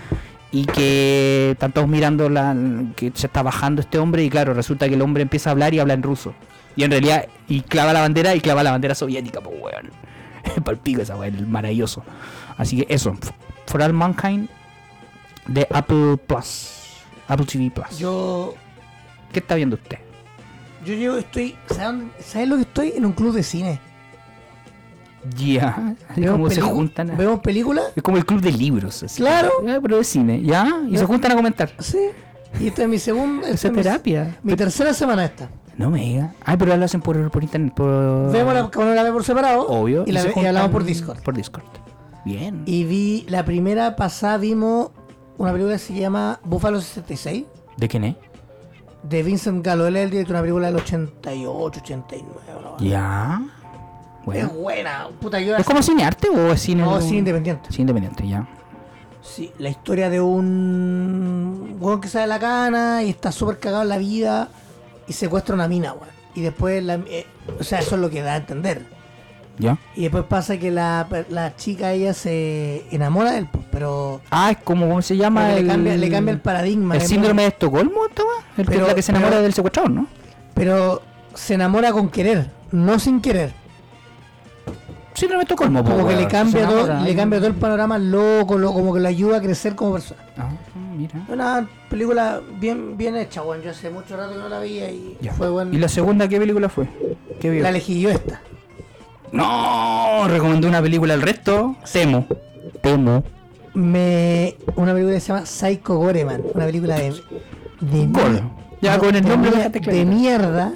[0.50, 2.56] y que están todos mirando la,
[2.96, 5.74] que se está bajando este hombre y claro, resulta que el hombre empieza a hablar
[5.74, 6.34] y habla en ruso.
[6.76, 9.90] Y en realidad, y clava la bandera y clava la bandera soviética, pues weón.
[10.64, 12.02] Palpico esa weón, el maravilloso.
[12.56, 13.16] Así que eso,
[13.66, 14.48] For All Mankind
[15.46, 16.70] de Apple Plus.
[17.28, 17.98] Apple TV Plus.
[17.98, 18.54] Yo,
[19.32, 19.98] ¿Qué está viendo usted?
[20.84, 22.92] Yo llevo, estoy, ¿sabe dónde- ¿sabes lo que estoy?
[22.96, 23.80] En un club de cine.
[25.36, 27.10] Ya, Vemos ¿cómo se juntan?
[27.10, 27.86] a- ¿Vemos películas?
[27.96, 29.02] Es como el club de libros.
[29.02, 29.20] así.
[29.20, 29.50] Claro.
[29.82, 30.80] Pero de cine, ¿ya?
[30.88, 31.70] Y se juntan a comentar.
[31.80, 31.98] Sí.
[32.60, 33.48] Y esta es mi segunda.
[33.48, 34.38] Esa es mi- terapia.
[34.42, 35.50] Mi tercera semana esta.
[35.76, 36.32] No me diga.
[36.44, 37.74] Ay, pero lo hacen por, por internet.
[37.74, 38.32] Por...
[38.32, 39.66] Vemos la, uno la ve por separado.
[39.68, 40.04] Obvio.
[40.06, 41.20] Y, la ve- y hablamos por Discord.
[41.22, 41.64] Por Discord.
[42.24, 42.62] Bien.
[42.66, 44.90] Y vi la primera pasada, vimos
[45.36, 47.44] una película que se llama Buffalo 66
[47.76, 48.16] ¿De quién es?
[49.02, 49.86] De Vincent Gallo.
[49.86, 52.40] Él es el director de una película del 88, 89.
[52.62, 52.78] ¿no?
[52.84, 53.40] Ya.
[54.20, 54.48] Es Bueno.
[54.50, 55.08] buena.
[55.20, 56.82] Puta, yo ¿Es como cine arte o es cine?
[56.82, 57.70] No, cine independiente.
[57.70, 58.46] Cine independiente, ya.
[59.22, 63.82] Sí, la historia de un weón que sale de la cana y está súper cagado
[63.82, 64.48] en la vida
[65.06, 66.08] y secuestra una mina, weón.
[66.34, 67.26] Y después, la, eh,
[67.58, 68.86] o sea, eso es lo que da a entender.
[69.58, 69.76] ¿Ya?
[69.96, 74.50] Y después pasa que la, la chica, ella se enamora de él, pues, pero, Ah,
[74.50, 75.52] es como, ¿cómo se llama?
[75.54, 75.62] el...
[75.64, 76.96] le, cambia, le cambia el paradigma.
[76.96, 78.00] ¿El síndrome de Estocolmo?
[78.56, 80.06] El que Pero- la que se enamora pero- del secuestrador, ¿no?
[80.54, 81.00] Pero
[81.34, 83.52] se enamora con querer, no sin querer.
[85.14, 88.58] Síndrome de Estocolmo, Como que le cambia, todo, enamora, le cambia todo el panorama loco,
[88.58, 90.20] lo- como que lo ayuda a crecer como persona.
[90.36, 90.48] Ah,
[90.96, 91.14] mira.
[91.28, 93.62] Una película bien, bien hecha, weón.
[93.62, 95.32] Yo hace mucho rato que no la veía y Ya.
[95.34, 95.72] fue buena.
[95.72, 96.88] ¿Y la segunda qué película fue?
[97.40, 97.62] ¿Qué vio?
[97.62, 98.40] La elegí yo esta.
[99.30, 101.76] No, recomendó una película al resto.
[101.92, 102.26] Temo.
[102.82, 103.22] Temo.
[103.78, 107.10] Me, una película que se llama Psycho Goreman, una película de,
[107.80, 108.08] de.
[108.80, 110.72] Ya con el nombre de mierda,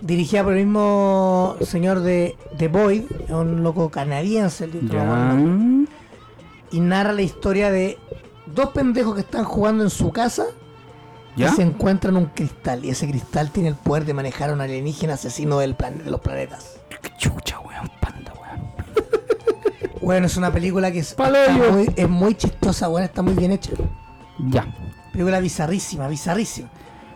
[0.00, 5.02] dirigida por el mismo señor de The Void, un loco canadiense, el título,
[6.70, 7.98] y narra la historia de
[8.46, 10.46] dos pendejos que están jugando en su casa
[11.36, 11.48] ¿Ya?
[11.48, 14.60] y se encuentran un cristal y ese cristal tiene el poder de manejar a un
[14.60, 16.78] alienígena asesino del plan- de los planetas.
[17.18, 17.58] Chucha.
[20.04, 23.72] Bueno, es una película que es, muy, es muy chistosa, bueno, está muy bien hecha.
[24.50, 24.66] Ya.
[25.12, 26.68] Película bizarrísima, bizarrísima.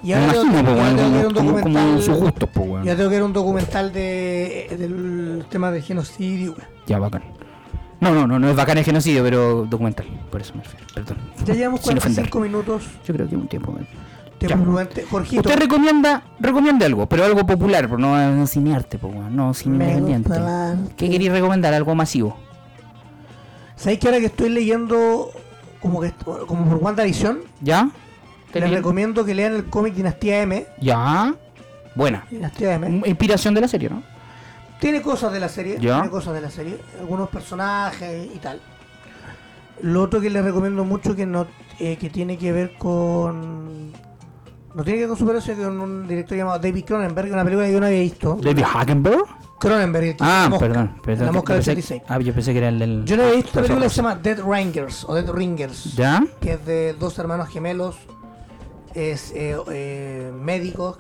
[0.03, 2.49] Y ahora tengo, imagino, pues, tengo que ver un como, documental.
[2.55, 2.85] pues.
[2.85, 6.55] Ya tengo que ver un documental de, del tema del genocidio.
[6.87, 7.25] Ya, bacán.
[8.01, 10.07] No, no, no, no es bacán el genocidio, pero documental.
[10.31, 10.87] Por eso me refiero.
[10.95, 11.19] Perdón.
[11.45, 12.31] Ya llevamos Sin ofender.
[12.31, 12.85] 45 minutos.
[13.05, 13.75] Yo creo que un tiempo.
[15.11, 19.35] Jorgito, Usted recomienda, recomiende algo, pero algo popular, pero no, no cinearte, pues, weón.
[19.35, 20.31] No, cine independiente.
[20.97, 21.75] ¿Qué queréis recomendar?
[21.75, 22.37] Algo masivo.
[23.79, 25.31] ¿Sabéis que ahora que estoy leyendo
[25.81, 26.13] como que
[26.47, 27.89] como por WandaVision, ¿Ya?
[28.53, 30.67] ¿Te les recomiendo que lean el cómic Dinastía M.
[30.81, 31.35] Ya.
[31.95, 32.27] Buena.
[32.31, 33.03] Dinastía M.
[33.07, 34.03] Inspiración de la serie, ¿no?
[34.81, 35.95] Tiene cosas de la serie, Ya.
[35.97, 38.61] tiene cosas de la serie, algunos personajes y tal.
[39.83, 41.47] Lo otro que les recomiendo mucho que no
[41.79, 43.93] eh, que tiene que ver con
[44.75, 47.73] no tiene que ver con superhéroes, con un director llamado David Cronenberg, una película que
[47.73, 48.39] yo no había visto.
[48.43, 49.25] David Hackenberg.
[49.59, 51.27] Cronenberg, Ah, La Mosca, perdón, perdón.
[51.27, 52.03] La mosca del pensé- 86.
[52.09, 53.05] Ah, yo pensé que era el del.
[53.05, 56.23] Yo no había visto película que se llama Dead Ringers o Dead Ringers, ¿Ya?
[56.41, 57.97] que es de dos hermanos gemelos,
[58.95, 60.99] es eh, eh, médicos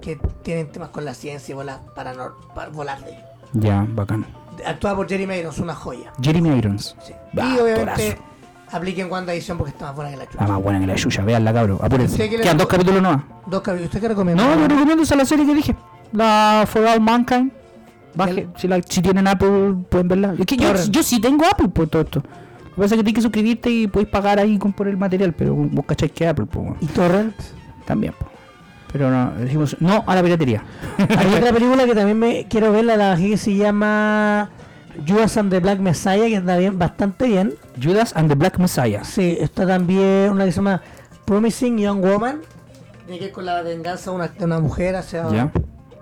[0.00, 3.24] que tienen temas con la ciencia y volar, paranor, para volar de ellos.
[3.54, 4.26] Ya, bacán.
[4.66, 6.12] Actuada por Jerry Irons, una joya.
[6.22, 6.96] Jeremy Irons.
[7.06, 7.12] Sí.
[7.32, 8.22] Y obviamente actorazo.
[8.76, 10.46] apliquen WandaVision porque está más buena que la chucha.
[10.46, 11.78] más buena que la Yuya, veanla, cabrón.
[11.82, 12.18] Apúrense.
[12.30, 13.24] Le- Quedan dos capítulos nomás.
[13.46, 13.86] Dos capítulos.
[13.88, 14.42] ¿Usted qué recomienda?
[14.44, 15.74] No, yo recomiendo esa la serie que dije.
[16.12, 17.52] La For All Mankind.
[18.14, 20.34] Baje, si, la, si tienen Apple, pueden verla.
[20.38, 22.20] Es que yo, yo sí tengo Apple por todo esto.
[22.20, 24.96] Lo que pasa es que tienes que suscribirte y podéis pagar ahí con, por el
[24.96, 27.34] material, pero vos cacháis que Apple, pues, bueno, ¿Y Torrent?
[27.84, 28.14] también.
[28.18, 28.30] pues.
[28.92, 30.62] Pero no, decimos no a la piratería.
[31.18, 34.50] Hay otra película que también me quiero ver, la bajé que se llama
[35.06, 37.54] Judas and the Black Messiah, que está bien, bastante bien.
[37.82, 39.02] Judas and the Black Messiah.
[39.04, 40.80] Sí, está también una que se llama
[41.24, 42.40] Promising Young Woman.
[43.06, 45.50] Tiene que ver con la venganza de una, de una mujer hacia Ya.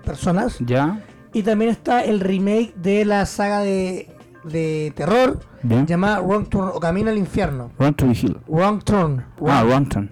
[0.05, 0.57] personas.
[0.59, 0.99] ¿Ya?
[1.33, 4.09] Y también está el remake de la saga de,
[4.43, 5.85] de terror Bien.
[5.87, 7.71] llamada Wrong Turn o Camino al Infierno.
[7.79, 8.37] Run to the Hill.
[8.47, 9.25] Wrong Turn.
[9.47, 10.09] Ah, Wrong Turn.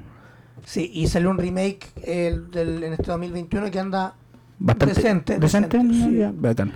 [0.65, 4.15] Sí, y salió un remake el, del, en este 2021 que anda
[4.63, 5.77] Bastante Decente, decente.
[5.77, 6.17] decente, sí.
[6.17, 6.71] ya, bacán.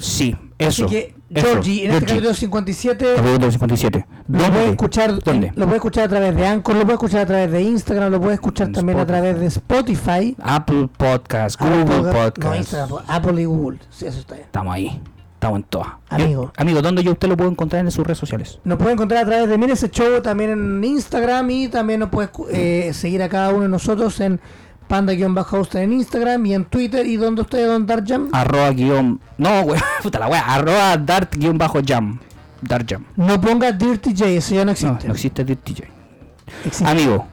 [0.00, 0.86] Sí, eso.
[0.86, 4.06] Así que, eso, Georgie, en este capítulo 57 Capítulo 57.
[4.28, 4.50] lo ¿Dónde?
[4.58, 5.52] puede escuchar ¿Dónde?
[5.54, 8.20] lo puede escuchar a través de Anchor, lo puede escuchar a través de Instagram, lo
[8.20, 12.90] puede escuchar En también a través de Spotify, Apple Podcast, Google Apple Podcast- no, Instagram,
[13.06, 13.78] Apple y Google.
[13.90, 14.46] Sí, eso está bien.
[14.46, 15.00] Estamos ahí.
[15.34, 15.88] Estamos en todas.
[16.10, 16.42] Amigo.
[16.46, 18.58] Yo- amigo, ¿dónde yo usted lo puedo encontrar en sus redes sociales?
[18.64, 22.10] Nos puede encontrar a través de Mira ese show también en Instagram y también nos
[22.10, 24.38] puede escu- eh, seguir a cada uno de nosotros en
[24.90, 28.28] panda-host en Instagram y en Twitter y donde usted don Dark Jam.
[28.32, 29.20] Arroba guion.
[29.38, 29.80] No, güey.
[30.02, 30.40] Puta la wea.
[30.54, 32.18] Arroba dart guion bajo jam.
[33.16, 35.06] No ponga Dirty J, eso ya no No, existe.
[35.08, 35.88] no existe DJ.
[36.66, 36.90] Existe.
[36.90, 37.26] Amigo,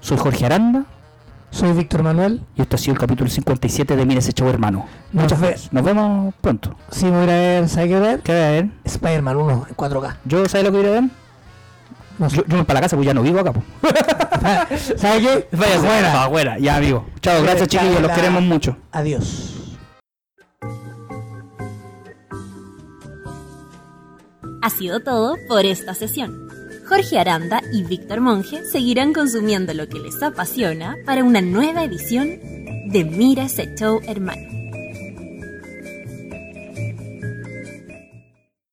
[0.00, 0.84] soy Jorge Aranda
[1.50, 2.42] Soy Víctor Manuel.
[2.56, 4.86] y esto ha sido el capítulo 57 de Mira ese show, hermano.
[5.12, 5.72] Nos Muchas gracias.
[5.72, 6.76] Nos vemos pronto.
[6.90, 8.20] Sí, voy a ir a ver, ¿sabe qué ver?
[8.20, 8.68] ¿Qué ver?
[8.84, 10.16] Spider-Man 1 en 4K.
[10.24, 11.04] ¿Yo sabes lo que voy a ver?
[12.18, 12.36] No sé.
[12.36, 13.64] Yo, yo voy para la casa, pues ya no vivo acá, pues.
[14.96, 15.48] ¿Sabe qué?
[15.56, 16.58] Váyase, pa' afuera.
[16.58, 17.06] Ya, amigo.
[17.20, 18.00] Chao, gracias, chiquillos.
[18.00, 18.76] Los queremos mucho.
[18.92, 19.50] Adiós.
[24.62, 26.48] Ha sido todo por esta sesión.
[26.88, 32.38] Jorge Aranda y Víctor Monge seguirán consumiendo lo que les apasiona para una nueva edición
[32.86, 34.63] de Mira ese show hermano.